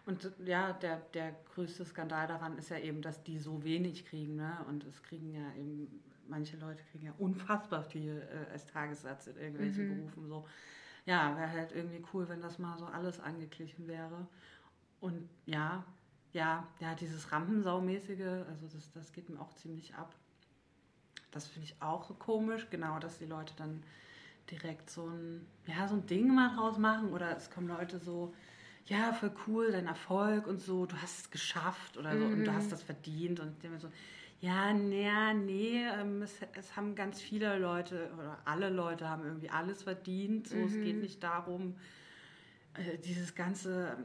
Und 0.07 0.31
ja, 0.43 0.73
der, 0.73 1.01
der 1.13 1.35
größte 1.53 1.85
Skandal 1.85 2.27
daran 2.27 2.57
ist 2.57 2.69
ja 2.69 2.79
eben, 2.79 3.01
dass 3.03 3.21
die 3.21 3.37
so 3.37 3.63
wenig 3.63 4.05
kriegen. 4.05 4.37
Ne? 4.37 4.57
Und 4.67 4.85
es 4.85 5.03
kriegen 5.03 5.33
ja 5.33 5.53
eben 5.59 6.01
manche 6.29 6.57
Leute 6.57 6.83
kriegen 6.91 7.05
ja 7.05 7.13
unfassbar 7.17 7.83
viel 7.83 8.27
äh, 8.31 8.51
als 8.51 8.65
Tagessatz 8.65 9.27
in 9.27 9.37
irgendwelchen 9.37 9.89
mhm. 9.89 9.97
Berufen. 9.97 10.27
So. 10.27 10.45
Ja, 11.05 11.35
wäre 11.37 11.51
halt 11.51 11.71
irgendwie 11.71 12.03
cool, 12.13 12.27
wenn 12.29 12.41
das 12.41 12.59
mal 12.59 12.77
so 12.77 12.85
alles 12.85 13.19
angeglichen 13.19 13.87
wäre. 13.87 14.27
Und 14.99 15.29
ja, 15.45 15.83
ja, 16.33 16.67
ja, 16.79 16.95
dieses 16.95 17.31
Rampensaumäßige, 17.31 18.45
also 18.49 18.67
das, 18.67 18.91
das 18.91 19.11
geht 19.13 19.29
mir 19.29 19.39
auch 19.39 19.53
ziemlich 19.53 19.95
ab. 19.95 20.13
Das 21.31 21.47
finde 21.47 21.67
ich 21.67 21.81
auch 21.81 22.03
so 22.03 22.13
komisch, 22.13 22.67
genau, 22.69 22.99
dass 22.99 23.19
die 23.19 23.25
Leute 23.25 23.53
dann 23.57 23.83
direkt 24.49 24.89
so 24.89 25.07
ein, 25.07 25.45
ja, 25.65 25.87
so 25.87 25.95
ein 25.95 26.05
Ding 26.07 26.33
mal 26.33 26.55
draus 26.55 26.77
machen 26.77 27.11
oder 27.11 27.35
es 27.35 27.49
kommen 27.49 27.67
Leute 27.67 27.99
so, 27.99 28.33
ja, 28.85 29.11
voll 29.13 29.31
cool, 29.47 29.71
dein 29.71 29.87
Erfolg 29.87 30.47
und 30.47 30.61
so, 30.61 30.85
du 30.85 30.95
hast 31.01 31.19
es 31.19 31.31
geschafft 31.31 31.97
oder 31.97 32.17
so 32.17 32.25
mhm. 32.25 32.33
und 32.33 32.45
du 32.45 32.53
hast 32.53 32.67
mhm. 32.67 32.71
das 32.71 32.83
verdient 32.83 33.39
und 33.39 33.51
ich 33.51 33.57
denke 33.59 33.75
mir 33.75 33.81
so, 33.81 33.91
ja, 34.39 34.71
nee, 34.71 35.33
nee, 35.33 35.83
ähm, 35.83 36.21
es, 36.21 36.35
es, 36.53 36.75
haben 36.75 36.93
ganz 36.93 37.19
viele 37.19 37.57
Leute 37.57 38.11
oder 38.17 38.37
alle 38.45 38.69
Leute 38.69 39.09
haben 39.09 39.25
irgendwie 39.25 39.49
alles 39.49 39.81
verdient. 39.83 40.47
So, 40.47 40.57
mhm. 40.57 40.65
es 40.65 40.73
geht 40.73 40.95
mhm. 40.95 41.01
nicht 41.01 41.23
darum, 41.23 41.75
äh, 42.75 42.99
dieses 42.99 43.33
ganze, 43.33 43.97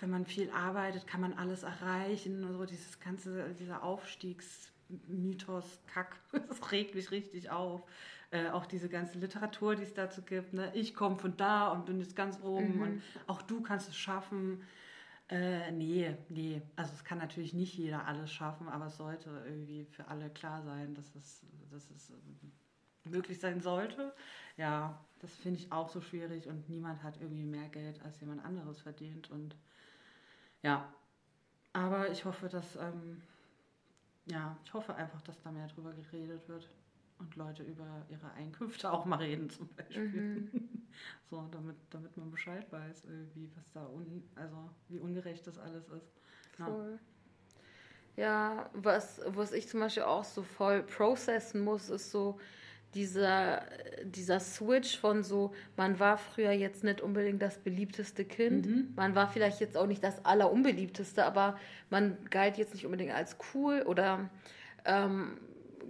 wenn 0.00 0.10
man 0.10 0.26
viel 0.26 0.50
arbeitet, 0.50 1.06
kann 1.06 1.22
man 1.22 1.32
alles 1.32 1.62
erreichen. 1.62 2.46
So, 2.52 2.66
dieses 2.66 3.00
ganze, 3.00 3.54
dieser 3.58 3.82
Aufstiegsmythos, 3.82 5.80
Kack, 5.86 6.16
das 6.48 6.70
regt 6.70 6.94
mich 6.94 7.10
richtig 7.10 7.48
auf. 7.50 7.82
Äh, 8.32 8.50
auch 8.50 8.66
diese 8.66 8.90
ganze 8.90 9.18
Literatur, 9.18 9.74
die 9.76 9.84
es 9.84 9.94
dazu 9.94 10.20
gibt. 10.20 10.52
Ne? 10.52 10.70
Ich 10.74 10.94
komme 10.94 11.16
von 11.16 11.34
da 11.36 11.68
und 11.68 11.86
bin 11.86 12.00
jetzt 12.00 12.16
ganz 12.16 12.40
oben 12.42 12.76
mhm. 12.76 12.82
und 12.82 13.02
auch 13.26 13.40
du 13.40 13.62
kannst 13.62 13.88
es 13.88 13.96
schaffen. 13.96 14.62
Äh, 15.28 15.72
nee, 15.72 16.16
nee. 16.28 16.62
Also 16.76 16.92
es 16.94 17.04
kann 17.04 17.18
natürlich 17.18 17.52
nicht 17.52 17.76
jeder 17.76 18.06
alles 18.06 18.32
schaffen, 18.32 18.68
aber 18.68 18.86
es 18.86 18.96
sollte 18.96 19.30
irgendwie 19.46 19.84
für 19.84 20.06
alle 20.08 20.30
klar 20.30 20.62
sein, 20.62 20.94
dass 20.94 21.14
es, 21.16 21.44
dass 21.70 21.90
es 21.90 22.10
äh, 22.10 22.14
möglich 23.08 23.40
sein 23.40 23.60
sollte. 23.60 24.14
Ja, 24.56 25.04
das 25.20 25.34
finde 25.36 25.60
ich 25.60 25.72
auch 25.72 25.88
so 25.88 26.00
schwierig 26.00 26.46
und 26.46 26.68
niemand 26.68 27.02
hat 27.02 27.20
irgendwie 27.20 27.44
mehr 27.44 27.68
Geld 27.68 28.00
als 28.04 28.20
jemand 28.20 28.44
anderes 28.44 28.80
verdient. 28.80 29.30
Und 29.30 29.56
ja, 30.62 30.92
aber 31.72 32.10
ich 32.10 32.24
hoffe, 32.24 32.48
dass, 32.48 32.76
ähm, 32.76 33.20
ja, 34.26 34.56
ich 34.64 34.74
hoffe 34.74 34.94
einfach, 34.94 35.20
dass 35.22 35.40
da 35.42 35.50
mehr 35.50 35.68
drüber 35.68 35.92
geredet 35.92 36.48
wird 36.48 36.68
und 37.18 37.36
Leute 37.36 37.62
über 37.62 38.04
ihre 38.08 38.30
Einkünfte 38.32 38.90
auch 38.92 39.04
mal 39.04 39.18
reden 39.18 39.50
zum 39.50 39.68
Beispiel. 39.74 40.22
Mhm. 40.22 40.75
So, 41.30 41.48
damit, 41.50 41.76
damit 41.90 42.16
man 42.16 42.30
Bescheid 42.30 42.70
weiß, 42.70 43.04
irgendwie, 43.04 43.50
was 43.56 43.70
da 43.72 43.86
un, 43.86 44.22
also 44.34 44.70
wie 44.88 44.98
ungerecht 44.98 45.46
das 45.46 45.58
alles 45.58 45.88
ist. 45.88 46.12
Voll. 46.56 46.98
Ja, 48.16 48.70
was, 48.72 49.20
was 49.26 49.52
ich 49.52 49.68
zum 49.68 49.80
Beispiel 49.80 50.04
auch 50.04 50.24
so 50.24 50.42
voll 50.42 50.82
processen 50.82 51.60
muss, 51.62 51.90
ist 51.90 52.10
so 52.10 52.38
dieser, 52.94 53.62
dieser 54.04 54.40
Switch 54.40 54.98
von 54.98 55.22
so, 55.22 55.52
man 55.76 56.00
war 56.00 56.16
früher 56.16 56.52
jetzt 56.52 56.82
nicht 56.82 57.02
unbedingt 57.02 57.42
das 57.42 57.58
beliebteste 57.58 58.24
Kind, 58.24 58.66
mhm. 58.66 58.92
man 58.96 59.14
war 59.14 59.28
vielleicht 59.28 59.60
jetzt 59.60 59.76
auch 59.76 59.86
nicht 59.86 60.02
das 60.02 60.24
allerunbeliebteste, 60.24 61.24
aber 61.24 61.58
man 61.90 62.16
galt 62.30 62.56
jetzt 62.56 62.72
nicht 62.72 62.86
unbedingt 62.86 63.12
als 63.12 63.36
cool 63.52 63.82
oder 63.82 64.30
ähm, 64.86 65.38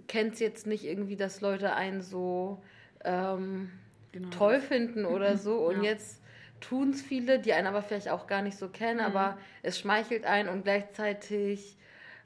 kennt 0.07 0.33
es 0.33 0.39
jetzt 0.41 0.67
nicht 0.67 0.83
irgendwie, 0.83 1.15
dass 1.15 1.39
Leute 1.39 1.73
einen 1.73 2.01
so 2.01 2.61
ähm, 3.05 3.71
genau. 4.17 4.29
toll 4.29 4.59
finden 4.59 5.05
oder 5.05 5.37
so. 5.37 5.57
Und 5.67 5.83
ja. 5.83 5.91
jetzt 5.91 6.21
tun 6.59 6.91
es 6.91 7.01
viele, 7.01 7.39
die 7.39 7.53
einen 7.53 7.67
aber 7.67 7.81
vielleicht 7.81 8.09
auch 8.09 8.27
gar 8.27 8.41
nicht 8.41 8.57
so 8.57 8.69
kennen, 8.69 8.99
mhm. 8.99 9.05
aber 9.05 9.37
es 9.63 9.79
schmeichelt 9.79 10.25
einen 10.25 10.49
und 10.49 10.63
gleichzeitig. 10.63 11.77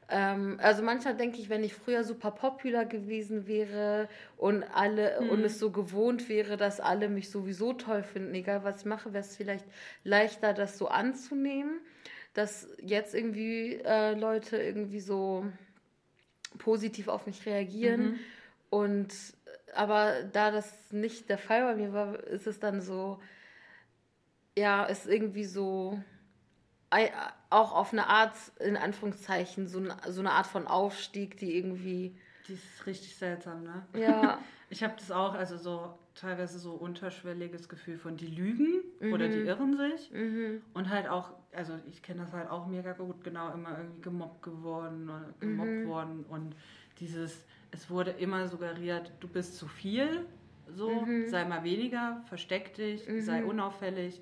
Ähm, 0.09 0.57
also 0.61 0.83
manchmal 0.83 1.15
denke 1.15 1.39
ich, 1.39 1.49
wenn 1.49 1.63
ich 1.63 1.73
früher 1.73 2.03
super 2.03 2.31
popular 2.31 2.85
gewesen 2.85 3.47
wäre 3.47 4.09
und 4.37 4.63
alle 4.63 5.19
mhm. 5.21 5.29
und 5.29 5.43
es 5.43 5.59
so 5.59 5.71
gewohnt 5.71 6.29
wäre, 6.29 6.57
dass 6.57 6.79
alle 6.79 7.09
mich 7.09 7.29
sowieso 7.29 7.73
toll 7.73 8.03
finden, 8.03 8.33
egal 8.33 8.63
was 8.63 8.81
ich 8.81 8.85
mache, 8.85 9.13
wäre 9.13 9.23
es 9.23 9.35
vielleicht 9.35 9.65
leichter, 10.03 10.53
das 10.53 10.77
so 10.77 10.87
anzunehmen, 10.87 11.79
dass 12.33 12.67
jetzt 12.81 13.13
irgendwie 13.13 13.75
äh, 13.83 14.13
Leute 14.13 14.57
irgendwie 14.57 15.01
so 15.01 15.45
positiv 16.57 17.07
auf 17.07 17.25
mich 17.25 17.45
reagieren. 17.45 18.01
Mhm. 18.01 18.19
Und 18.69 19.13
aber 19.75 20.23
da 20.23 20.51
das 20.51 20.91
nicht 20.91 21.29
der 21.29 21.37
Fall 21.37 21.63
bei 21.63 21.75
mir 21.75 21.93
war, 21.93 22.19
ist 22.19 22.47
es 22.47 22.59
dann 22.59 22.81
so, 22.81 23.19
ja, 24.57 24.85
ist 24.85 25.07
irgendwie 25.07 25.45
so 25.45 26.01
auch 27.49 27.73
auf 27.73 27.93
eine 27.93 28.07
Art, 28.07 28.35
in 28.59 28.75
Anführungszeichen, 28.75 29.67
so 29.67 29.79
eine, 29.79 29.95
so 30.09 30.19
eine 30.19 30.31
Art 30.31 30.47
von 30.47 30.67
Aufstieg, 30.67 31.37
die 31.37 31.55
irgendwie. 31.55 32.17
Die 32.47 32.53
ist 32.53 32.85
richtig 32.85 33.15
seltsam, 33.15 33.63
ne? 33.63 33.85
Ja. 33.93 34.39
Ich 34.73 34.81
habe 34.85 34.93
das 34.97 35.11
auch, 35.11 35.33
also 35.33 35.57
so 35.57 35.99
teilweise 36.15 36.57
so 36.57 36.71
unterschwelliges 36.71 37.67
Gefühl 37.67 37.97
von 37.97 38.15
die 38.15 38.27
lügen 38.27 38.81
mhm. 39.01 39.11
oder 39.11 39.27
die 39.27 39.39
mhm. 39.39 39.47
irren 39.47 39.75
sich. 39.75 40.09
Mhm. 40.13 40.61
Und 40.73 40.89
halt 40.89 41.09
auch, 41.09 41.33
also 41.51 41.73
ich 41.89 42.01
kenne 42.01 42.21
das 42.21 42.31
halt 42.31 42.49
auch 42.49 42.67
mega 42.67 42.93
gut, 42.93 43.21
genau, 43.21 43.51
immer 43.51 43.77
irgendwie 43.77 43.99
gemobbt 43.99 44.41
geworden 44.41 45.09
oder 45.09 45.33
gemobbt 45.41 45.69
mhm. 45.69 45.87
worden. 45.89 46.25
Und 46.29 46.55
dieses, 47.01 47.45
es 47.71 47.89
wurde 47.89 48.11
immer 48.11 48.47
suggeriert, 48.47 49.11
du 49.19 49.27
bist 49.27 49.57
zu 49.57 49.67
viel, 49.67 50.25
so, 50.67 50.89
mhm. 51.01 51.27
sei 51.27 51.45
mal 51.45 51.63
weniger, 51.63 52.21
versteck 52.27 52.73
dich, 52.75 53.03
sei 53.19 53.41
mhm. 53.41 53.49
unauffällig. 53.49 54.21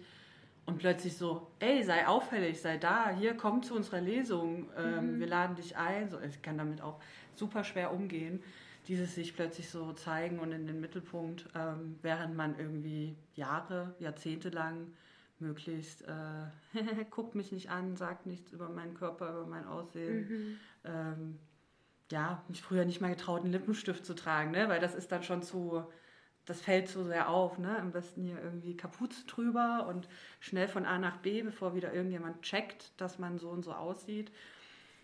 Und 0.66 0.78
plötzlich 0.78 1.18
so, 1.18 1.50
ey, 1.60 1.84
sei 1.84 2.08
auffällig, 2.08 2.62
sei 2.62 2.78
da, 2.78 3.10
hier, 3.10 3.36
komm 3.36 3.64
zu 3.64 3.76
unserer 3.76 4.02
Lesung, 4.02 4.70
ähm, 4.78 5.20
wir 5.20 5.26
laden 5.26 5.56
dich 5.56 5.76
ein. 5.78 6.12
So, 6.12 6.20
ich 6.22 6.44
kann 6.44 6.60
damit 6.60 6.82
auch 6.82 7.00
super 7.34 7.64
schwer 7.64 7.92
umgehen 7.92 8.44
dieses 8.90 9.14
sich 9.14 9.36
plötzlich 9.36 9.70
so 9.70 9.94
zeigen 9.94 10.40
und 10.40 10.52
in 10.52 10.66
den 10.66 10.82
Mittelpunkt, 10.82 11.48
ähm, 11.56 11.98
während 12.02 12.36
man 12.36 12.58
irgendwie 12.58 13.16
Jahre, 13.36 13.94
Jahrzehnte 14.00 14.50
lang 14.50 14.88
möglichst, 15.38 16.02
äh, 16.08 16.74
guckt 17.12 17.36
mich 17.36 17.52
nicht 17.52 17.70
an, 17.70 17.96
sagt 17.96 18.26
nichts 18.26 18.52
über 18.52 18.68
meinen 18.68 18.96
Körper, 18.96 19.30
über 19.30 19.46
mein 19.46 19.68
Aussehen. 19.68 20.28
Mhm. 20.28 20.60
Ähm, 20.86 21.40
ja, 22.12 22.44
mich 22.48 22.62
früher 22.62 22.86
nicht 22.86 23.02
mal 23.02 23.10
getraut, 23.10 23.42
einen 23.42 23.52
Lippenstift 23.52 24.06
zu 24.06 24.16
tragen, 24.16 24.52
ne? 24.52 24.68
weil 24.70 24.80
das 24.80 24.96
ist 24.96 25.12
dann 25.12 25.24
schon 25.24 25.42
zu, 25.42 25.84
das 26.46 26.62
fällt 26.62 26.88
so 26.88 27.04
sehr 27.04 27.30
auf. 27.30 27.58
Ne? 27.60 27.78
Am 27.78 27.92
besten 27.92 28.24
hier 28.24 28.42
irgendwie 28.42 28.76
Kapuze 28.76 29.26
drüber 29.28 29.86
und 29.88 30.08
schnell 30.40 30.68
von 30.68 30.86
A 30.86 30.98
nach 30.98 31.18
B, 31.18 31.44
bevor 31.44 31.76
wieder 31.76 31.94
irgendjemand 31.94 32.42
checkt, 32.42 33.00
dass 33.00 33.20
man 33.20 33.38
so 33.38 33.50
und 33.50 33.64
so 33.64 33.74
aussieht. 33.74 34.32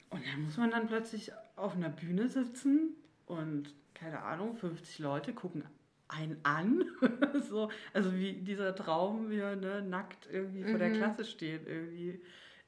Und 0.10 0.24
dann 0.26 0.44
muss 0.44 0.58
man 0.58 0.72
dann 0.72 0.88
plötzlich 0.88 1.32
auf 1.56 1.76
einer 1.76 1.90
Bühne 1.90 2.28
sitzen 2.28 2.96
und, 3.26 3.74
keine 3.94 4.22
Ahnung, 4.22 4.56
50 4.56 5.00
Leute 5.00 5.34
gucken 5.34 5.64
einen 6.08 6.40
an. 6.44 6.86
so, 7.50 7.70
also 7.94 8.14
wie 8.14 8.34
dieser 8.34 8.76
Traum, 8.76 9.30
wie 9.30 9.40
er 9.40 9.56
ne, 9.56 9.82
nackt 9.82 10.28
irgendwie 10.32 10.64
mhm. 10.64 10.70
vor 10.70 10.80
der 10.80 10.90
mhm. 10.90 10.98
Klasse 10.98 11.26
steht, 11.26 11.68
irgendwie. 11.68 12.22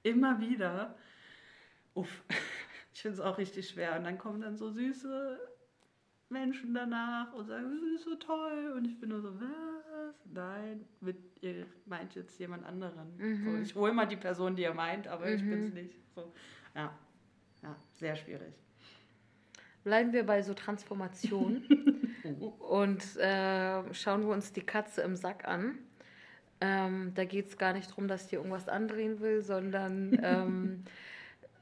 Immer 0.03 0.39
wieder. 0.39 0.95
Uff, 1.93 2.23
ich 2.97 3.03
finde 3.03 3.13
es 3.13 3.21
auch 3.21 3.37
richtig 3.37 3.69
schwer. 3.69 3.95
Und 3.95 4.05
dann 4.05 4.17
kommen 4.17 4.41
dann 4.41 4.57
so 4.57 4.71
süße 4.71 5.39
Menschen 6.29 6.73
danach 6.73 7.31
und 7.33 7.45
sagen, 7.45 7.69
das 7.69 8.01
ist 8.01 8.05
so 8.05 8.15
toll. 8.15 8.73
Und 8.75 8.85
ich 8.85 8.99
bin 8.99 9.09
nur 9.09 9.21
so, 9.21 9.39
was? 9.39 10.15
Nein, 10.25 10.83
mit, 10.99 11.15
ihr 11.41 11.67
meint 11.85 12.15
jetzt 12.15 12.39
jemand 12.39 12.65
anderen. 12.65 13.15
Mhm. 13.17 13.43
So, 13.43 13.61
ich 13.61 13.75
hole 13.75 13.93
mal 13.93 14.07
die 14.07 14.15
Person, 14.15 14.55
die 14.55 14.63
ihr 14.63 14.73
meint, 14.73 15.07
aber 15.07 15.27
mhm. 15.27 15.35
ich 15.35 15.41
bin 15.43 15.63
es 15.67 15.73
nicht. 15.75 15.93
So, 16.15 16.33
ja. 16.73 16.91
ja, 17.61 17.75
sehr 17.93 18.15
schwierig. 18.15 18.55
Bleiben 19.83 20.11
wir 20.11 20.25
bei 20.25 20.41
so 20.41 20.55
Transformation 20.55 21.61
und 22.67 23.15
äh, 23.17 23.93
schauen 23.93 24.23
wir 24.23 24.33
uns 24.33 24.53
die 24.53 24.65
Katze 24.65 25.03
im 25.03 25.15
Sack 25.15 25.47
an. 25.47 25.77
Ähm, 26.61 27.11
da 27.13 27.25
geht 27.25 27.45
es 27.45 27.59
gar 27.59 27.73
nicht 27.73 27.91
darum, 27.91 28.07
dass 28.07 28.23
ich 28.23 28.29
dir 28.31 28.37
irgendwas 28.37 28.67
andrehen 28.67 29.19
will, 29.19 29.43
sondern 29.43 30.19
ähm, 30.23 30.83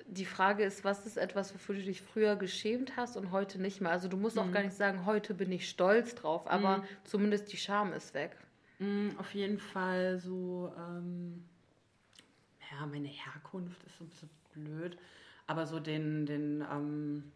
die 0.07 0.25
Frage 0.25 0.63
ist, 0.63 0.83
was 0.83 1.05
ist 1.05 1.17
etwas, 1.17 1.53
wofür 1.53 1.75
du 1.75 1.81
dich 1.81 2.01
früher 2.01 2.35
geschämt 2.35 2.95
hast 2.95 3.17
und 3.17 3.31
heute 3.31 3.59
nicht 3.59 3.81
mehr? 3.81 3.91
Also 3.91 4.07
du 4.07 4.17
musst 4.17 4.37
auch 4.37 4.45
mhm. 4.45 4.51
gar 4.51 4.63
nicht 4.63 4.75
sagen, 4.75 5.05
heute 5.05 5.33
bin 5.33 5.51
ich 5.51 5.69
stolz 5.69 6.15
drauf, 6.15 6.49
aber 6.49 6.77
mhm. 6.77 6.83
zumindest 7.03 7.51
die 7.51 7.57
Scham 7.57 7.91
ist 7.93 8.13
weg. 8.13 8.37
Mhm, 8.79 9.15
auf 9.17 9.33
jeden 9.33 9.59
Fall 9.59 10.19
so, 10.19 10.73
ähm, 10.77 11.43
ja, 12.71 12.85
meine 12.85 13.07
Herkunft 13.07 13.83
ist 13.83 13.97
so 13.97 14.03
ein 14.03 14.09
bisschen 14.09 14.29
blöd, 14.53 14.97
aber 15.47 15.65
so 15.65 15.79
den, 15.79 16.25
den 16.25 16.63
ähm, 16.71 17.31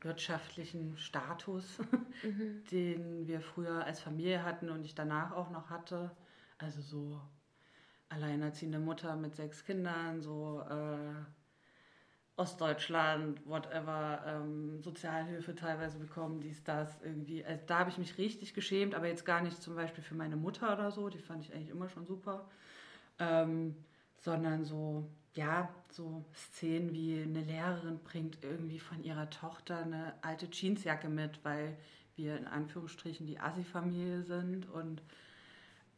wirtschaftlichen 0.00 0.96
Status, 0.96 1.78
mhm. 2.22 2.64
den 2.72 3.26
wir 3.28 3.40
früher 3.40 3.84
als 3.84 4.00
Familie 4.00 4.42
hatten 4.42 4.70
und 4.70 4.84
ich 4.84 4.94
danach 4.94 5.32
auch 5.32 5.50
noch 5.50 5.70
hatte, 5.70 6.10
also 6.58 6.80
so 6.80 7.20
alleinerziehende 8.08 8.80
Mutter 8.80 9.14
mit 9.14 9.36
sechs 9.36 9.64
Kindern, 9.64 10.20
so... 10.20 10.64
Äh, 10.68 11.39
Ostdeutschland, 12.40 13.46
whatever, 13.46 14.22
ähm, 14.26 14.80
Sozialhilfe 14.80 15.54
teilweise 15.54 15.98
bekommen, 15.98 16.40
dies, 16.40 16.64
das 16.64 16.98
irgendwie. 17.04 17.44
Also 17.44 17.62
da 17.66 17.80
habe 17.80 17.90
ich 17.90 17.98
mich 17.98 18.16
richtig 18.16 18.54
geschämt, 18.54 18.94
aber 18.94 19.08
jetzt 19.08 19.26
gar 19.26 19.42
nicht 19.42 19.62
zum 19.62 19.74
Beispiel 19.74 20.02
für 20.02 20.14
meine 20.14 20.36
Mutter 20.36 20.72
oder 20.72 20.90
so, 20.90 21.10
die 21.10 21.18
fand 21.18 21.44
ich 21.44 21.52
eigentlich 21.52 21.68
immer 21.68 21.90
schon 21.90 22.06
super, 22.06 22.48
ähm, 23.18 23.76
sondern 24.16 24.64
so, 24.64 25.06
ja, 25.34 25.68
so 25.90 26.24
Szenen 26.34 26.94
wie 26.94 27.22
eine 27.22 27.42
Lehrerin 27.42 27.98
bringt 28.02 28.38
irgendwie 28.42 28.78
von 28.78 29.04
ihrer 29.04 29.28
Tochter 29.28 29.82
eine 29.82 30.14
alte 30.22 30.48
Jeansjacke 30.50 31.10
mit, 31.10 31.44
weil 31.44 31.76
wir 32.16 32.38
in 32.38 32.46
Anführungsstrichen 32.46 33.26
die 33.26 33.38
Assi-Familie 33.38 34.22
sind 34.22 34.66
und 34.70 35.02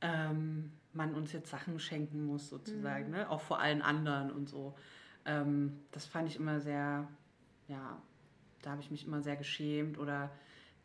ähm, 0.01 0.73
man 0.93 1.15
uns 1.15 1.33
jetzt 1.33 1.51
Sachen 1.51 1.79
schenken 1.79 2.27
muss 2.27 2.49
sozusagen, 2.49 3.07
mhm. 3.07 3.13
ne? 3.13 3.31
auch 3.31 3.43
vor 3.43 3.61
allen 3.61 3.81
anderen 3.81 4.33
und 4.33 4.49
so. 4.49 4.75
Ähm, 5.25 5.79
das 5.93 6.05
fand 6.05 6.29
ich 6.29 6.37
immer 6.37 6.61
sehr, 6.61 7.07
ja, 7.69 8.01
da 8.63 8.71
habe 8.71 8.81
ich 8.81 8.91
mich 8.91 9.07
immer 9.07 9.23
sehr 9.23 9.37
geschämt 9.37 9.99
oder 9.99 10.31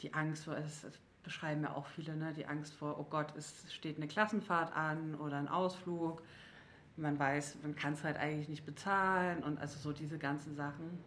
die 0.01 0.13
Angst 0.13 0.45
vor, 0.45 0.55
es 0.57 0.85
beschreiben 1.23 1.63
ja 1.63 1.73
auch 1.73 1.87
viele, 1.87 2.15
ne, 2.15 2.33
die 2.33 2.45
Angst 2.45 2.73
vor, 2.73 2.99
oh 2.99 3.03
Gott, 3.03 3.33
es 3.35 3.65
steht 3.73 3.97
eine 3.97 4.07
Klassenfahrt 4.07 4.75
an 4.75 5.15
oder 5.15 5.37
ein 5.37 5.47
Ausflug. 5.47 6.21
Man 6.95 7.19
weiß, 7.19 7.57
man 7.63 7.75
kann 7.75 7.93
es 7.93 8.03
halt 8.03 8.17
eigentlich 8.17 8.49
nicht 8.49 8.65
bezahlen 8.65 9.43
und 9.43 9.59
also 9.59 9.77
so 9.77 9.91
diese 9.91 10.17
ganzen 10.17 10.55
Sachen. 10.55 10.99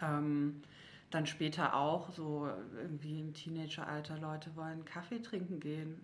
Ähm, 0.00 0.62
dann 1.10 1.26
später 1.26 1.74
auch 1.74 2.10
so 2.10 2.48
irgendwie 2.76 3.20
im 3.20 3.34
Teenageralter 3.34 4.18
Leute 4.18 4.54
wollen 4.56 4.84
Kaffee 4.84 5.20
trinken 5.20 5.60
gehen. 5.60 6.00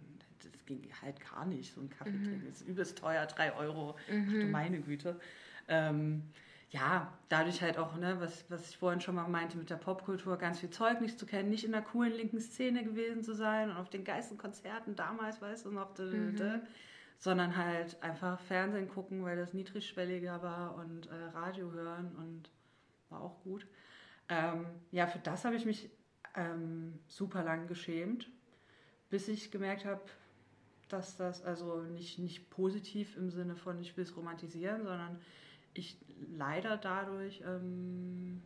Das 0.52 0.66
ging 0.66 0.82
halt 1.02 1.18
gar 1.30 1.46
nicht, 1.46 1.74
so 1.74 1.80
ein 1.80 1.90
Kaffee 1.90 2.10
mhm. 2.10 2.24
trinken. 2.24 2.46
Das 2.48 2.60
ist 2.60 2.68
übelst 2.68 2.98
teuer, 2.98 3.26
drei 3.26 3.54
Euro. 3.54 3.96
Mhm. 4.10 4.24
Ach 4.26 4.32
du 4.32 4.44
mhm. 4.44 4.50
meine 4.50 4.80
Güte 4.80 5.20
ähm, 5.70 6.24
ja, 6.70 7.12
dadurch 7.28 7.62
halt 7.62 7.78
auch, 7.78 7.96
ne, 7.96 8.20
was, 8.20 8.44
was 8.48 8.70
ich 8.70 8.76
vorhin 8.76 9.00
schon 9.00 9.16
mal 9.16 9.26
meinte 9.26 9.58
mit 9.58 9.70
der 9.70 9.76
Popkultur, 9.76 10.36
ganz 10.36 10.60
viel 10.60 10.70
Zeug 10.70 11.00
nicht 11.00 11.18
zu 11.18 11.26
kennen, 11.26 11.50
nicht 11.50 11.64
in 11.64 11.72
der 11.72 11.82
coolen 11.82 12.12
linken 12.12 12.40
Szene 12.40 12.84
gewesen 12.84 13.24
zu 13.24 13.34
sein 13.34 13.70
und 13.70 13.76
auf 13.76 13.90
den 13.90 14.04
geilsten 14.04 14.38
Konzerten 14.38 14.94
damals, 14.94 15.42
weißt 15.42 15.64
du 15.64 15.70
noch, 15.72 15.98
mhm. 15.98 16.60
sondern 17.18 17.56
halt 17.56 18.00
einfach 18.02 18.38
Fernsehen 18.40 18.88
gucken, 18.88 19.24
weil 19.24 19.36
das 19.36 19.52
niedrigschwelliger 19.52 20.42
war 20.42 20.76
und 20.76 21.06
äh, 21.06 21.14
Radio 21.34 21.72
hören 21.72 22.12
und 22.16 22.50
war 23.08 23.20
auch 23.22 23.42
gut. 23.42 23.66
Ähm, 24.28 24.66
ja, 24.92 25.08
für 25.08 25.18
das 25.18 25.44
habe 25.44 25.56
ich 25.56 25.64
mich 25.64 25.90
ähm, 26.36 27.00
super 27.08 27.42
lang 27.42 27.66
geschämt, 27.66 28.30
bis 29.08 29.26
ich 29.26 29.50
gemerkt 29.50 29.84
habe, 29.84 30.02
dass 30.88 31.16
das 31.16 31.42
also 31.44 31.82
nicht, 31.82 32.20
nicht 32.20 32.48
positiv 32.50 33.16
im 33.16 33.30
Sinne 33.30 33.56
von 33.56 33.80
ich 33.80 33.96
will 33.96 34.04
es 34.04 34.16
romantisieren, 34.16 34.84
sondern 34.84 35.20
ich 35.74 35.98
leider 36.36 36.76
dadurch 36.76 37.42
ähm, 37.46 38.42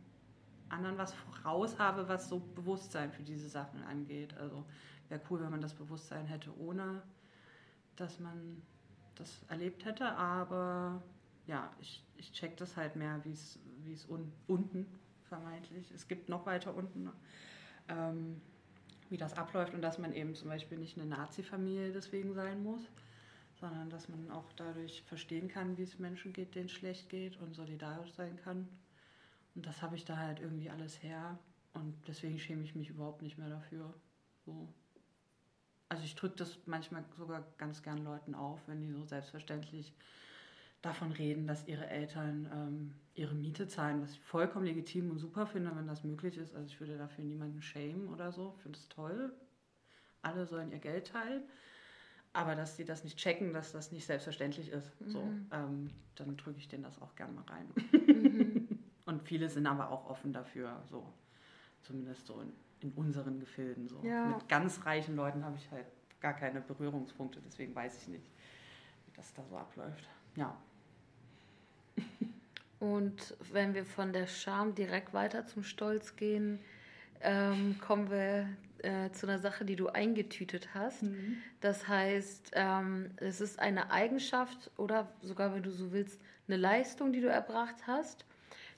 anderen 0.69 0.97
was 0.97 1.13
voraus 1.13 1.79
habe, 1.79 2.07
was 2.07 2.29
so 2.29 2.39
Bewusstsein 2.39 3.11
für 3.11 3.23
diese 3.23 3.49
Sachen 3.49 3.83
angeht. 3.83 4.35
Also 4.37 4.63
wäre 5.09 5.21
cool, 5.29 5.41
wenn 5.41 5.51
man 5.51 5.61
das 5.61 5.73
Bewusstsein 5.73 6.25
hätte, 6.25 6.57
ohne 6.59 7.01
dass 7.95 8.19
man 8.19 8.61
das 9.15 9.43
erlebt 9.49 9.85
hätte. 9.85 10.05
Aber 10.15 11.01
ja, 11.47 11.71
ich, 11.79 12.03
ich 12.17 12.31
check 12.31 12.57
das 12.57 12.75
halt 12.75 12.95
mehr, 12.95 13.21
wie 13.23 13.31
es 13.31 14.05
un, 14.09 14.31
unten 14.47 14.85
vermeintlich, 15.23 15.91
es 15.91 16.07
gibt 16.07 16.29
noch 16.29 16.45
weiter 16.45 16.75
unten, 16.75 17.09
ähm, 17.87 18.41
wie 19.09 19.17
das 19.17 19.37
abläuft 19.37 19.73
und 19.73 19.81
dass 19.81 19.97
man 19.97 20.13
eben 20.13 20.35
zum 20.35 20.49
Beispiel 20.49 20.77
nicht 20.77 20.97
eine 20.97 21.07
Nazi-Familie 21.07 21.91
deswegen 21.91 22.33
sein 22.33 22.63
muss 22.63 22.81
sondern 23.69 23.89
dass 23.89 24.09
man 24.09 24.29
auch 24.29 24.51
dadurch 24.53 25.01
verstehen 25.03 25.47
kann, 25.47 25.77
wie 25.77 25.83
es 25.83 25.97
Menschen 25.97 26.33
geht, 26.33 26.53
denen 26.53 26.67
es 26.67 26.71
schlecht 26.71 27.09
geht 27.09 27.37
und 27.37 27.55
solidarisch 27.55 28.13
sein 28.13 28.37
kann. 28.43 28.67
Und 29.55 29.65
das 29.65 29.81
habe 29.81 29.95
ich 29.95 30.05
da 30.05 30.17
halt 30.17 30.39
irgendwie 30.39 30.69
alles 30.69 31.01
her 31.01 31.39
und 31.73 31.95
deswegen 32.07 32.37
schäme 32.37 32.63
ich 32.63 32.75
mich 32.75 32.89
überhaupt 32.89 33.21
nicht 33.23 33.37
mehr 33.37 33.49
dafür. 33.49 33.91
So. 34.45 34.67
Also 35.89 36.03
ich 36.03 36.15
drücke 36.15 36.35
das 36.35 36.59
manchmal 36.65 37.03
sogar 37.17 37.43
ganz 37.57 37.81
gern 37.81 38.03
Leuten 38.03 38.35
auf, 38.35 38.59
wenn 38.67 38.81
die 38.81 38.91
so 38.91 39.03
selbstverständlich 39.05 39.93
davon 40.81 41.11
reden, 41.11 41.47
dass 41.47 41.67
ihre 41.67 41.87
Eltern 41.87 42.47
ähm, 42.53 42.93
ihre 43.15 43.33
Miete 43.33 43.67
zahlen, 43.67 44.01
was 44.01 44.11
ich 44.11 44.19
vollkommen 44.19 44.65
legitim 44.65 45.09
und 45.09 45.17
super 45.17 45.47
finde, 45.47 45.75
wenn 45.75 45.87
das 45.87 46.03
möglich 46.03 46.37
ist. 46.37 46.53
Also 46.53 46.67
ich 46.67 46.79
würde 46.79 46.97
dafür 46.97 47.23
niemanden 47.23 47.61
schämen 47.61 48.09
oder 48.09 48.31
so. 48.31 48.53
Ich 48.57 48.63
finde 48.63 48.77
es 48.77 48.89
toll. 48.89 49.33
Alle 50.21 50.45
sollen 50.45 50.71
ihr 50.71 50.79
Geld 50.79 51.07
teilen 51.07 51.43
aber 52.35 52.55
dass 52.55 52.75
sie 52.75 52.85
das 52.85 53.03
nicht 53.03 53.17
checken, 53.17 53.53
dass 53.53 53.71
das 53.71 53.91
nicht 53.91 54.05
selbstverständlich 54.05 54.69
ist. 54.69 54.99
Mhm. 55.01 55.09
So, 55.09 55.19
ähm, 55.51 55.89
dann 56.15 56.37
drücke 56.37 56.59
ich 56.59 56.67
denen 56.67 56.83
das 56.83 57.01
auch 57.01 57.15
gerne 57.15 57.33
mal 57.33 57.43
rein. 57.43 57.67
Mhm. 57.91 58.79
Und 59.05 59.21
viele 59.23 59.49
sind 59.49 59.67
aber 59.67 59.91
auch 59.91 60.09
offen 60.09 60.33
dafür, 60.33 60.81
so 60.89 61.05
zumindest 61.83 62.25
so 62.25 62.41
in, 62.41 62.51
in 62.81 62.91
unseren 62.93 63.39
Gefilden. 63.39 63.87
So. 63.87 64.01
Ja. 64.03 64.27
Mit 64.27 64.49
ganz 64.49 64.85
reichen 64.85 65.15
Leuten 65.15 65.45
habe 65.45 65.55
ich 65.57 65.69
halt 65.71 65.85
gar 66.19 66.33
keine 66.33 66.61
Berührungspunkte, 66.61 67.39
deswegen 67.45 67.75
weiß 67.75 68.01
ich 68.01 68.07
nicht, 68.07 68.25
wie 69.05 69.11
das 69.15 69.33
da 69.33 69.43
so 69.45 69.57
abläuft. 69.57 70.09
Ja. 70.35 70.57
Und 72.79 73.37
wenn 73.51 73.73
wir 73.73 73.85
von 73.85 74.11
der 74.11 74.27
Scham 74.27 74.75
direkt 74.75 75.13
weiter 75.13 75.45
zum 75.45 75.63
Stolz 75.63 76.15
gehen, 76.15 76.59
ähm, 77.21 77.79
kommen 77.79 78.09
wir 78.09 78.49
äh, 78.85 79.11
zu 79.11 79.27
einer 79.27 79.39
Sache, 79.39 79.65
die 79.65 79.75
du 79.75 79.87
eingetütet 79.87 80.69
hast. 80.73 81.03
Mhm. 81.03 81.37
Das 81.59 81.87
heißt, 81.87 82.51
ähm, 82.53 83.11
es 83.17 83.41
ist 83.41 83.59
eine 83.59 83.91
Eigenschaft 83.91 84.71
oder 84.77 85.11
sogar, 85.21 85.53
wenn 85.53 85.63
du 85.63 85.71
so 85.71 85.91
willst, 85.91 86.21
eine 86.47 86.57
Leistung, 86.57 87.11
die 87.11 87.21
du 87.21 87.27
erbracht 87.27 87.75
hast, 87.87 88.25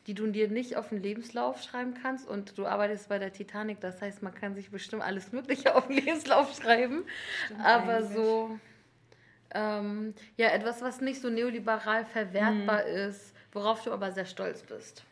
die 0.08 0.14
du 0.14 0.26
dir 0.28 0.48
nicht 0.48 0.78
auf 0.78 0.90
den 0.90 1.04
Lebenslauf 1.04 1.62
schreiben 1.62 1.94
kannst. 2.02 2.28
Und 2.28 2.58
du 2.58 2.66
arbeitest 2.66 3.10
bei 3.10 3.20
der 3.20 3.34
Titanic, 3.34 3.82
das 3.82 4.02
heißt, 4.02 4.24
man 4.24 4.34
kann 4.34 4.56
sich 4.56 4.72
bestimmt 4.72 5.04
alles 5.04 5.32
Mögliche 5.34 5.76
auf 5.76 5.88
den 5.88 5.98
Lebenslauf 5.98 6.56
schreiben. 6.56 7.04
Stimmt 7.46 7.66
Aber 7.66 7.98
eigentlich. 7.98 8.16
so, 8.16 8.60
ähm, 9.54 10.14
ja, 10.38 10.50
etwas, 10.50 10.82
was 10.82 11.02
nicht 11.02 11.22
so 11.22 11.30
neoliberal 11.30 12.06
verwertbar 12.06 12.84
mhm. 12.84 13.10
ist, 13.10 13.34
worauf 13.52 13.84
du 13.84 13.92
aber 13.92 14.12
sehr 14.14 14.26
stolz 14.26 14.64
bist. 14.64 15.04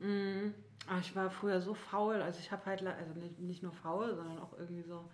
Mhm. 0.00 0.54
Ah, 0.90 0.98
ich 1.00 1.14
war 1.14 1.30
früher 1.30 1.60
so 1.60 1.72
faul, 1.74 2.20
also 2.20 2.40
ich 2.40 2.50
habe 2.50 2.66
halt, 2.66 2.84
also 2.84 3.14
nicht 3.38 3.62
nur 3.62 3.72
faul, 3.72 4.12
sondern 4.16 4.40
auch 4.40 4.58
irgendwie 4.58 4.82
so 4.82 5.08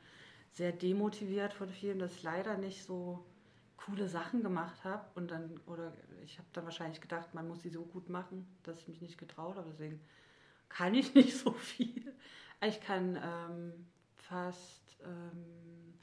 sehr 0.50 0.72
demotiviert 0.72 1.52
von 1.52 1.68
vielen, 1.68 1.98
dass 1.98 2.14
ich 2.14 2.22
leider 2.22 2.56
nicht 2.56 2.82
so 2.82 3.26
coole 3.76 4.08
Sachen 4.08 4.42
gemacht 4.42 4.84
habe 4.84 5.04
und 5.16 5.30
dann, 5.30 5.60
oder 5.66 5.92
ich 6.24 6.38
habe 6.38 6.48
dann 6.54 6.64
wahrscheinlich 6.64 7.02
gedacht, 7.02 7.34
man 7.34 7.46
muss 7.46 7.60
sie 7.60 7.68
so 7.68 7.82
gut 7.82 8.08
machen, 8.08 8.46
dass 8.62 8.78
ich 8.78 8.88
mich 8.88 9.02
nicht 9.02 9.18
getraut 9.18 9.56
habe, 9.56 9.68
deswegen 9.70 10.00
kann 10.70 10.94
ich 10.94 11.14
nicht 11.14 11.36
so 11.36 11.52
viel. 11.52 12.14
Ich 12.62 12.80
kann 12.80 13.16
ähm, 13.22 13.86
fast, 14.16 14.96
ähm, 15.04 15.98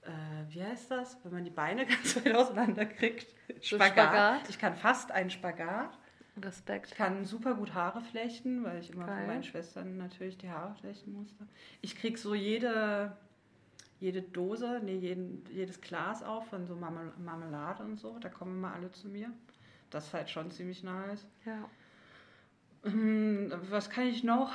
äh, 0.00 0.48
wie 0.48 0.64
heißt 0.64 0.90
das, 0.90 1.22
wenn 1.24 1.32
man 1.34 1.44
die 1.44 1.50
Beine 1.50 1.84
ganz 1.86 2.16
weit 2.16 2.34
auseinander 2.34 2.86
kriegt? 2.86 3.34
Spagat. 3.60 3.92
Spagat. 3.92 4.48
Ich 4.48 4.58
kann 4.58 4.76
fast 4.76 5.12
einen 5.12 5.28
Spagat. 5.28 5.98
Respekt. 6.40 6.90
Ich 6.92 6.96
kann 6.96 7.24
super 7.24 7.54
gut 7.54 7.74
Haare 7.74 8.00
flechten, 8.00 8.64
weil 8.64 8.80
ich 8.80 8.90
immer 8.90 9.06
Geil. 9.06 9.18
von 9.18 9.26
meinen 9.26 9.42
Schwestern 9.44 9.98
natürlich 9.98 10.38
die 10.38 10.50
Haare 10.50 10.74
flechten 10.76 11.12
musste. 11.12 11.46
Ich 11.82 11.96
krieg 11.96 12.16
so 12.18 12.34
jede, 12.34 13.16
jede 14.00 14.22
Dose, 14.22 14.80
nee, 14.82 14.96
jeden, 14.96 15.44
jedes 15.50 15.80
Glas 15.80 16.22
auf 16.22 16.48
von 16.48 16.66
so 16.66 16.74
Marmel- 16.74 17.12
Marmelade 17.18 17.82
und 17.84 17.98
so. 17.98 18.18
Da 18.18 18.28
kommen 18.30 18.56
immer 18.58 18.72
alle 18.72 18.90
zu 18.92 19.08
mir. 19.08 19.30
Das 19.90 20.06
ist 20.06 20.14
halt 20.14 20.30
schon 20.30 20.50
ziemlich 20.50 20.82
nice. 20.82 21.26
Ja. 21.44 21.68
Hm, 22.84 23.52
Was 23.70 23.90
kann 23.90 24.06
ich 24.06 24.24
noch? 24.24 24.52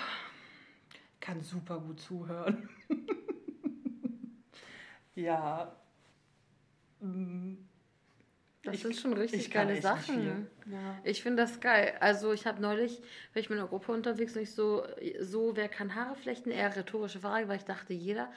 Kann 1.19 1.41
super 1.41 1.79
gut 1.79 1.99
zuhören. 1.99 2.69
ja. 5.15 5.75
Hm, 7.01 7.66
Das 8.63 8.75
Ich- 8.75 8.81
sind 8.81 8.95
schon 8.95 9.13
richtig 9.13 9.51
geile 9.51 9.81
Sachen. 9.81 10.47
Ja. 10.65 10.99
Ich 11.03 11.21
finde 11.23 11.43
das 11.43 11.59
geil. 11.59 11.95
Also 11.99 12.33
ich 12.33 12.45
habe 12.45 12.61
neulich, 12.61 12.99
war 13.33 13.39
ich 13.39 13.49
mit 13.49 13.59
einer 13.59 13.67
Gruppe 13.67 13.91
unterwegs 13.91 14.35
und 14.35 14.41
ich 14.41 14.53
so, 14.53 14.83
so, 15.21 15.55
wer 15.55 15.69
kann 15.69 15.95
Haare 15.95 16.15
flechten? 16.15 16.51
Eher 16.51 16.75
rhetorische 16.75 17.19
Frage, 17.19 17.47
weil 17.47 17.57
ich 17.57 17.65
dachte, 17.65 17.93
jeder. 17.93 18.31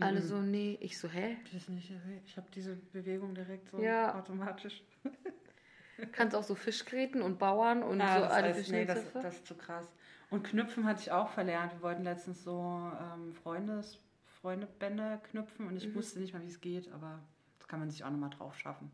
Alle 0.00 0.20
Mhm. 0.20 0.24
so, 0.24 0.38
nee. 0.40 0.78
Ich 0.80 0.98
so, 0.98 1.08
hä? 1.08 1.36
Ich 1.44 1.54
weiß 1.54 1.68
nicht, 1.68 1.92
ich 2.24 2.36
habe 2.36 2.46
diese 2.54 2.74
Bewegung 2.76 3.34
direkt 3.34 3.68
so 3.68 3.78
Ja. 3.80 4.18
automatisch. 4.18 4.82
Kannst 6.12 6.34
auch 6.34 6.42
so 6.42 6.54
Fischgräten 6.54 7.20
und 7.20 7.38
Bauern 7.38 7.82
und 7.82 8.00
Ah, 8.00 8.14
so 8.16 8.20
das, 8.22 8.32
alle 8.32 8.54
heißt, 8.54 8.70
nee, 8.70 8.86
das, 8.86 9.12
das 9.12 9.34
ist 9.36 9.46
zu 9.46 9.54
krass. 9.54 9.86
Und 10.30 10.42
Knüpfen 10.44 10.86
hatte 10.86 11.02
ich 11.02 11.12
auch 11.12 11.28
verlernt. 11.28 11.72
Wir 11.74 11.82
wollten 11.82 12.04
letztens 12.04 12.42
so 12.42 12.90
ähm, 12.98 13.34
Freundes, 13.34 13.98
Freundebänder 14.40 15.18
knüpfen 15.30 15.66
und 15.66 15.76
ich 15.76 15.88
Mhm. 15.88 15.96
wusste 15.96 16.18
nicht 16.18 16.32
mal, 16.32 16.42
wie 16.42 16.48
es 16.48 16.60
geht, 16.62 16.90
aber 16.92 17.18
das 17.58 17.68
kann 17.68 17.80
man 17.80 17.90
sich 17.90 18.02
auch 18.04 18.10
nochmal 18.10 18.30
drauf 18.30 18.58
schaffen. 18.58 18.90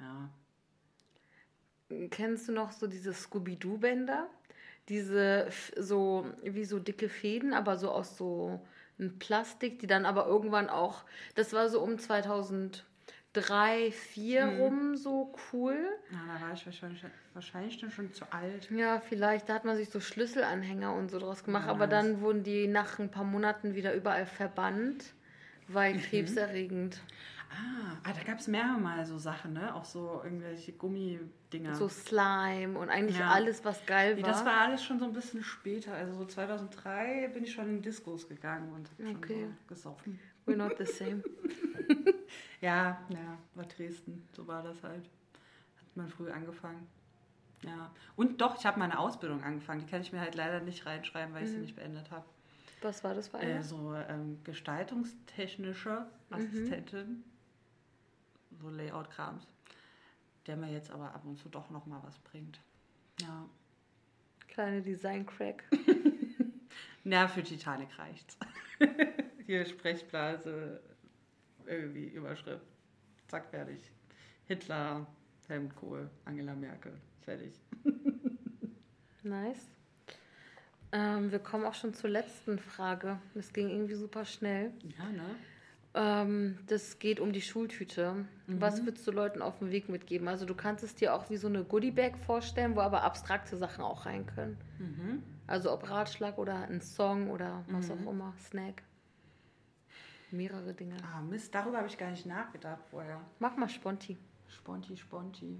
Ja. 0.00 0.28
Kennst 2.10 2.48
du 2.48 2.52
noch 2.52 2.72
so 2.72 2.86
diese 2.86 3.12
Scooby-Doo-Bänder? 3.12 4.26
Diese 4.88 5.48
so, 5.76 6.26
wie 6.42 6.64
so 6.64 6.78
dicke 6.78 7.08
Fäden, 7.08 7.52
aber 7.54 7.76
so 7.76 7.90
aus 7.90 8.16
so 8.16 8.60
ein 8.98 9.18
Plastik, 9.18 9.78
die 9.78 9.86
dann 9.86 10.06
aber 10.06 10.26
irgendwann 10.26 10.68
auch, 10.68 11.04
das 11.34 11.52
war 11.52 11.68
so 11.68 11.80
um 11.80 11.98
2003, 11.98 12.82
2004 13.32 14.46
Mhm. 14.46 14.60
rum 14.60 14.96
so 14.96 15.34
cool. 15.52 15.76
Na, 16.10 16.34
da 16.38 16.46
war 16.46 16.52
ich 16.54 16.64
wahrscheinlich, 16.66 17.02
wahrscheinlich 17.34 17.78
dann 17.80 17.90
schon 17.90 18.12
zu 18.12 18.24
alt. 18.32 18.70
Ja, 18.70 19.00
vielleicht, 19.00 19.48
da 19.48 19.54
hat 19.54 19.64
man 19.64 19.76
sich 19.76 19.90
so 19.90 20.00
Schlüsselanhänger 20.00 20.94
und 20.94 21.10
so 21.10 21.18
draus 21.18 21.44
gemacht, 21.44 21.66
Ja, 21.66 21.70
aber 21.70 21.86
nice. 21.86 21.90
dann 21.90 22.20
wurden 22.22 22.42
die 22.42 22.66
nach 22.66 22.98
ein 22.98 23.10
paar 23.10 23.24
Monaten 23.24 23.74
wieder 23.74 23.94
überall 23.94 24.26
verbannt, 24.26 25.12
weil 25.68 25.94
Mhm. 25.94 26.00
krebserregend. 26.02 27.00
Ah, 27.50 27.96
ah 28.04 28.12
da 28.12 28.22
gab 28.24 28.38
es 28.38 28.46
mehrere 28.46 28.78
Mal 28.78 29.04
so 29.06 29.18
Sachen, 29.18 29.52
ne? 29.54 29.74
Auch 29.74 29.84
so 29.84 30.20
irgendwelche 30.22 30.72
Gummidinger. 30.72 31.74
So 31.74 31.88
Slime 31.88 32.78
und 32.78 32.90
eigentlich 32.90 33.18
Ja. 33.18 33.28
alles, 33.30 33.64
was 33.64 33.84
geil 33.86 34.16
war. 34.16 34.22
das 34.22 34.44
war 34.44 34.60
alles 34.62 34.84
schon 34.84 34.98
so 34.98 35.04
ein 35.06 35.12
bisschen 35.12 35.42
später. 35.42 35.94
Also 35.94 36.14
so 36.14 36.24
2003 36.26 37.28
bin 37.28 37.44
ich 37.44 37.52
schon 37.52 37.68
in 37.68 37.82
Discos 37.82 38.28
gegangen 38.28 38.72
und 38.72 38.90
hab 38.90 39.16
Okay. 39.16 39.44
schon 39.44 39.50
so 39.50 39.54
gesoffen. 39.68 40.20
We're 40.46 40.56
not 40.56 40.76
the 40.78 40.84
same. 40.86 41.22
Ja, 42.60 43.00
ja, 43.10 43.38
war 43.54 43.64
Dresden. 43.66 44.26
So 44.32 44.46
war 44.48 44.62
das 44.64 44.82
halt. 44.82 45.04
Hat 45.04 45.96
man 45.96 46.08
früh 46.08 46.28
angefangen. 46.30 46.86
Ja. 47.64 47.92
Und 48.16 48.40
doch, 48.40 48.58
ich 48.58 48.66
habe 48.66 48.78
meine 48.80 48.98
Ausbildung 48.98 49.42
angefangen. 49.44 49.80
Die 49.80 49.86
kann 49.86 50.00
ich 50.00 50.12
mir 50.12 50.20
halt 50.20 50.34
leider 50.34 50.60
nicht 50.60 50.84
reinschreiben, 50.84 51.32
weil 51.34 51.44
ich 51.44 51.50
sie 51.50 51.56
Mhm. 51.56 51.62
nicht 51.62 51.76
beendet 51.76 52.10
habe. 52.10 52.24
Was 52.82 53.04
war 53.04 53.14
das 53.14 53.28
für 53.28 53.38
eine? 53.38 53.60
Äh, 53.60 53.62
so 53.62 53.94
ähm, 53.94 54.38
gestaltungstechnische 54.44 56.06
Mhm. 56.30 56.66
So 58.60 58.70
Layout-Krams. 58.70 59.46
Der 60.46 60.56
mir 60.56 60.72
jetzt 60.72 60.90
aber 60.90 61.14
ab 61.14 61.24
und 61.24 61.38
zu 61.38 61.48
doch 61.48 61.70
noch 61.70 61.86
mal 61.86 62.02
was 62.02 62.18
bringt. 62.18 62.60
Ja. 63.20 63.48
Kleine 64.48 64.82
Design-Crack. 64.82 65.64
Na, 67.04 67.28
für 67.28 67.42
Titanic 67.42 67.98
reicht's. 67.98 68.36
Hier 69.46 69.64
Sprechblase, 69.64 70.80
irgendwie 71.66 72.06
Überschrift. 72.08 72.66
Zack, 73.28 73.46
fertig. 73.50 73.80
Hitler, 74.46 75.06
Helmut 75.46 75.74
Kohl, 75.76 76.10
Angela 76.24 76.54
Merkel. 76.54 76.92
Fertig. 77.22 77.54
Nice. 79.24 79.68
Ähm, 80.92 81.30
wir 81.30 81.38
kommen 81.38 81.66
auch 81.66 81.74
schon 81.74 81.92
zur 81.92 82.08
letzten 82.08 82.58
Frage. 82.58 83.18
Das 83.34 83.52
ging 83.52 83.68
irgendwie 83.68 83.94
super 83.94 84.24
schnell. 84.24 84.72
Ja, 84.96 85.04
ne? 85.10 85.36
Ähm, 86.00 86.58
das 86.68 87.00
geht 87.00 87.18
um 87.18 87.32
die 87.32 87.42
Schultüte. 87.42 88.24
Mhm. 88.46 88.60
Was 88.60 88.84
würdest 88.84 89.04
du 89.06 89.10
Leuten 89.10 89.42
auf 89.42 89.58
dem 89.58 89.72
Weg 89.72 89.88
mitgeben? 89.88 90.28
Also 90.28 90.46
du 90.46 90.54
kannst 90.54 90.84
es 90.84 90.94
dir 90.94 91.12
auch 91.12 91.28
wie 91.28 91.36
so 91.36 91.48
eine 91.48 91.64
Goodiebag 91.64 92.16
vorstellen, 92.24 92.76
wo 92.76 92.80
aber 92.80 93.02
abstrakte 93.02 93.56
Sachen 93.56 93.82
auch 93.82 94.06
rein 94.06 94.24
können. 94.26 94.56
Mhm. 94.78 95.22
Also 95.48 95.72
ob 95.72 95.90
Ratschlag 95.90 96.38
oder 96.38 96.68
ein 96.68 96.80
Song 96.80 97.30
oder 97.30 97.64
was 97.68 97.88
Mhm. 97.88 98.06
auch 98.06 98.10
immer, 98.12 98.34
Snack. 98.38 98.82
Mehrere 100.30 100.72
Dinge. 100.72 100.96
Ah, 101.02 101.20
Mist, 101.22 101.52
darüber 101.54 101.78
habe 101.78 101.88
ich 101.88 101.98
gar 101.98 102.10
nicht 102.10 102.26
nachgedacht 102.26 102.84
vorher. 102.90 103.20
Mach 103.40 103.56
mal 103.56 103.68
Sponti. 103.68 104.16
Sponti, 104.46 104.96
Sponti. 104.96 105.58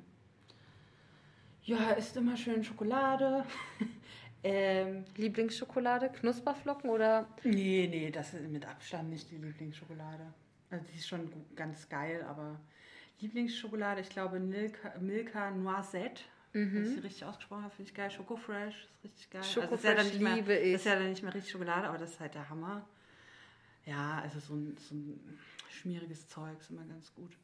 Ja, 1.62 1.90
isst 1.92 2.16
immer 2.16 2.36
schön 2.36 2.62
Schokolade. 2.62 3.44
ähm, 4.44 5.04
Lieblingsschokolade, 5.16 6.10
Knusperflocken 6.10 6.90
oder 6.90 7.26
nee, 7.44 7.88
nee, 7.90 8.10
das 8.10 8.34
ist 8.34 8.48
mit 8.48 8.66
Abstand 8.66 9.10
nicht 9.10 9.30
die 9.30 9.36
Lieblingsschokolade. 9.36 10.32
Also 10.70 10.84
die 10.92 10.98
ist 10.98 11.08
schon 11.08 11.30
ganz 11.56 11.88
geil, 11.88 12.24
aber 12.28 12.60
Lieblingsschokolade, 13.20 14.00
ich 14.00 14.08
glaube 14.10 14.38
Milka, 14.38 14.94
Milka 15.00 15.50
Noisette. 15.50 16.22
Wenn 16.52 16.82
ich 16.82 16.88
sie 16.88 17.00
richtig 17.00 17.24
ausgesprochen 17.24 17.64
habe, 17.64 17.74
finde 17.74 17.90
ich 17.90 17.94
geil. 17.94 18.10
Schoko 18.10 18.36
Fresh 18.36 18.84
ist 18.84 19.04
richtig 19.04 19.30
geil. 19.30 19.44
Schoko 19.44 19.66
also 19.66 19.74
ist 19.74 19.84
ja 19.84 19.94
dann 19.94 20.06
Fresh 20.06 20.12
nicht 20.14 20.22
mehr, 20.22 20.34
liebe 20.34 20.54
ich. 20.56 20.74
Ist 20.74 20.86
ja 20.86 20.94
dann 20.94 21.10
nicht 21.10 21.22
mehr 21.22 21.34
richtig 21.34 21.52
Schokolade, 21.52 21.88
aber 21.88 21.98
das 21.98 22.12
ist 22.12 22.20
halt 22.20 22.34
der 22.34 22.48
Hammer. 22.48 22.86
Ja, 23.84 24.20
also 24.22 24.40
so 24.40 24.54
ein, 24.54 24.76
so 24.78 24.94
ein 24.94 25.38
schmieriges 25.70 26.28
Zeug 26.28 26.58
ist 26.60 26.70
immer 26.70 26.84
ganz 26.84 27.14
gut. 27.14 27.36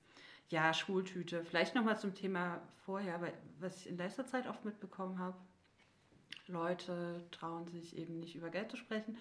Ja, 0.49 0.73
Schultüte. 0.75 1.45
Vielleicht 1.45 1.75
nochmal 1.75 1.99
zum 1.99 2.15
Thema 2.15 2.61
vorher, 2.85 3.21
weil 3.21 3.33
was 3.61 3.79
ich 3.79 3.89
in 3.89 3.97
letzter 3.97 4.27
Zeit 4.27 4.47
oft 4.47 4.65
mitbekommen 4.65 5.19
habe, 5.19 5.37
Leute 6.49 7.23
trauen 7.31 7.67
sich 7.69 7.97
eben 7.97 8.21
nicht 8.21 8.35
über 8.37 8.51
Geld 8.51 8.71
zu 8.71 8.77
sprechen. 8.77 9.17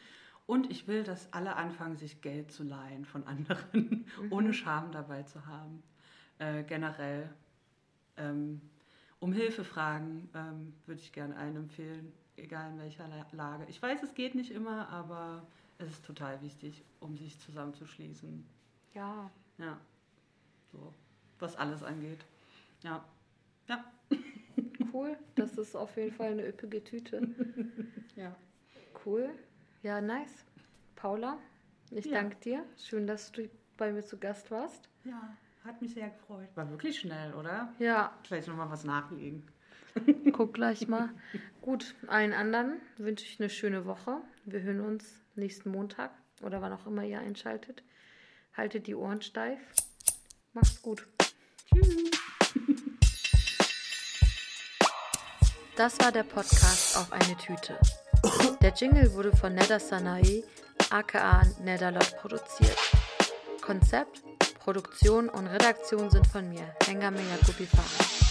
Und 0.45 0.69
ich 0.71 0.87
will, 0.87 1.03
dass 1.03 1.31
alle 1.31 1.55
anfangen, 1.55 1.95
sich 1.95 2.21
Geld 2.21 2.51
zu 2.51 2.63
leihen 2.63 3.05
von 3.05 3.25
anderen, 3.25 4.05
ohne 4.29 4.53
Scham 4.53 4.91
dabei 4.91 5.23
zu 5.23 5.45
haben. 5.45 5.81
Äh, 6.39 6.63
generell. 6.63 7.29
Ähm, 8.17 8.61
um 9.19 9.31
Hilfe 9.31 9.63
fragen 9.63 10.29
ähm, 10.33 10.73
würde 10.85 10.99
ich 11.01 11.13
gerne 11.13 11.35
allen 11.37 11.55
empfehlen, 11.55 12.11
egal 12.35 12.71
in 12.71 12.79
welcher 12.79 13.07
La- 13.07 13.27
Lage. 13.31 13.65
Ich 13.69 13.81
weiß, 13.81 14.03
es 14.03 14.13
geht 14.15 14.35
nicht 14.35 14.51
immer, 14.51 14.89
aber 14.89 15.47
es 15.77 15.89
ist 15.89 16.05
total 16.05 16.41
wichtig, 16.41 16.83
um 16.99 17.17
sich 17.17 17.39
zusammenzuschließen. 17.39 18.45
ja, 18.93 19.31
Ja, 19.57 19.79
so, 20.71 20.93
was 21.39 21.55
alles 21.55 21.83
angeht. 21.83 22.25
Ja, 22.83 23.03
ja, 23.67 23.83
cool. 24.93 25.17
Das 25.35 25.57
ist 25.57 25.75
auf 25.75 25.95
jeden 25.97 26.11
Fall 26.13 26.31
eine 26.31 26.47
üppige 26.47 26.83
Tüte. 26.83 27.27
ja. 28.15 28.35
Cool. 29.05 29.29
Ja, 29.81 29.99
nice. 30.01 30.45
Paula, 30.95 31.37
ich 31.91 32.05
Ja. 32.05 32.21
danke 32.21 32.37
dir. 32.37 32.63
Schön, 32.77 33.07
dass 33.07 33.31
du 33.31 33.49
bei 33.77 33.91
mir 33.91 34.03
zu 34.03 34.17
Gast 34.17 34.49
warst. 34.51 34.87
Ja, 35.03 35.35
hat 35.65 35.81
mich 35.81 35.93
sehr 35.93 36.09
gefreut. 36.09 36.47
War 36.55 36.69
wirklich 36.69 36.99
schnell, 36.99 37.33
oder? 37.33 37.73
Ja, 37.79 38.17
Vielleicht 38.23 38.47
nochmal 38.47 38.69
was 38.69 38.83
nachlegen. 38.85 39.43
guck 40.31 40.53
gleich 40.53 40.87
mal. 40.87 41.09
Gut, 41.61 41.95
allen 42.07 42.33
anderen 42.33 42.79
wünsche 42.97 43.25
ich 43.25 43.39
eine 43.39 43.49
schöne 43.49 43.85
Woche. 43.85 44.21
Wir 44.45 44.61
hören 44.61 44.79
uns 44.81 45.21
nächsten 45.35 45.69
Montag 45.71 46.11
oder 46.41 46.61
wann 46.61 46.73
auch 46.73 46.87
immer 46.87 47.03
ihr 47.03 47.19
einschaltet. 47.19 47.83
Haltet 48.55 48.87
die 48.87 48.95
Ohren 48.95 49.21
steif. 49.21 49.59
Macht's 50.53 50.81
gut. 50.81 51.07
Tschüss. 51.73 52.11
Das 55.75 55.99
war 55.99 56.11
der 56.11 56.23
Podcast 56.23 56.95
auf 56.97 57.11
eine 57.11 57.35
Tüte. 57.35 57.77
Der 58.61 58.73
Jingle 58.73 59.11
wurde 59.13 59.35
von 59.35 59.55
Neda 59.55 59.79
Sanae, 59.79 60.43
aka 60.91 61.41
Nedalot, 61.63 62.15
produziert. 62.17 62.77
Konzept, 63.61 64.21
Produktion 64.59 65.29
und 65.29 65.47
Redaktion 65.47 66.11
sind 66.11 66.27
von 66.27 66.47
mir, 66.47 66.75
Hengame 66.85 67.21
Yakubi 67.21 67.65
Farah. 67.65 68.22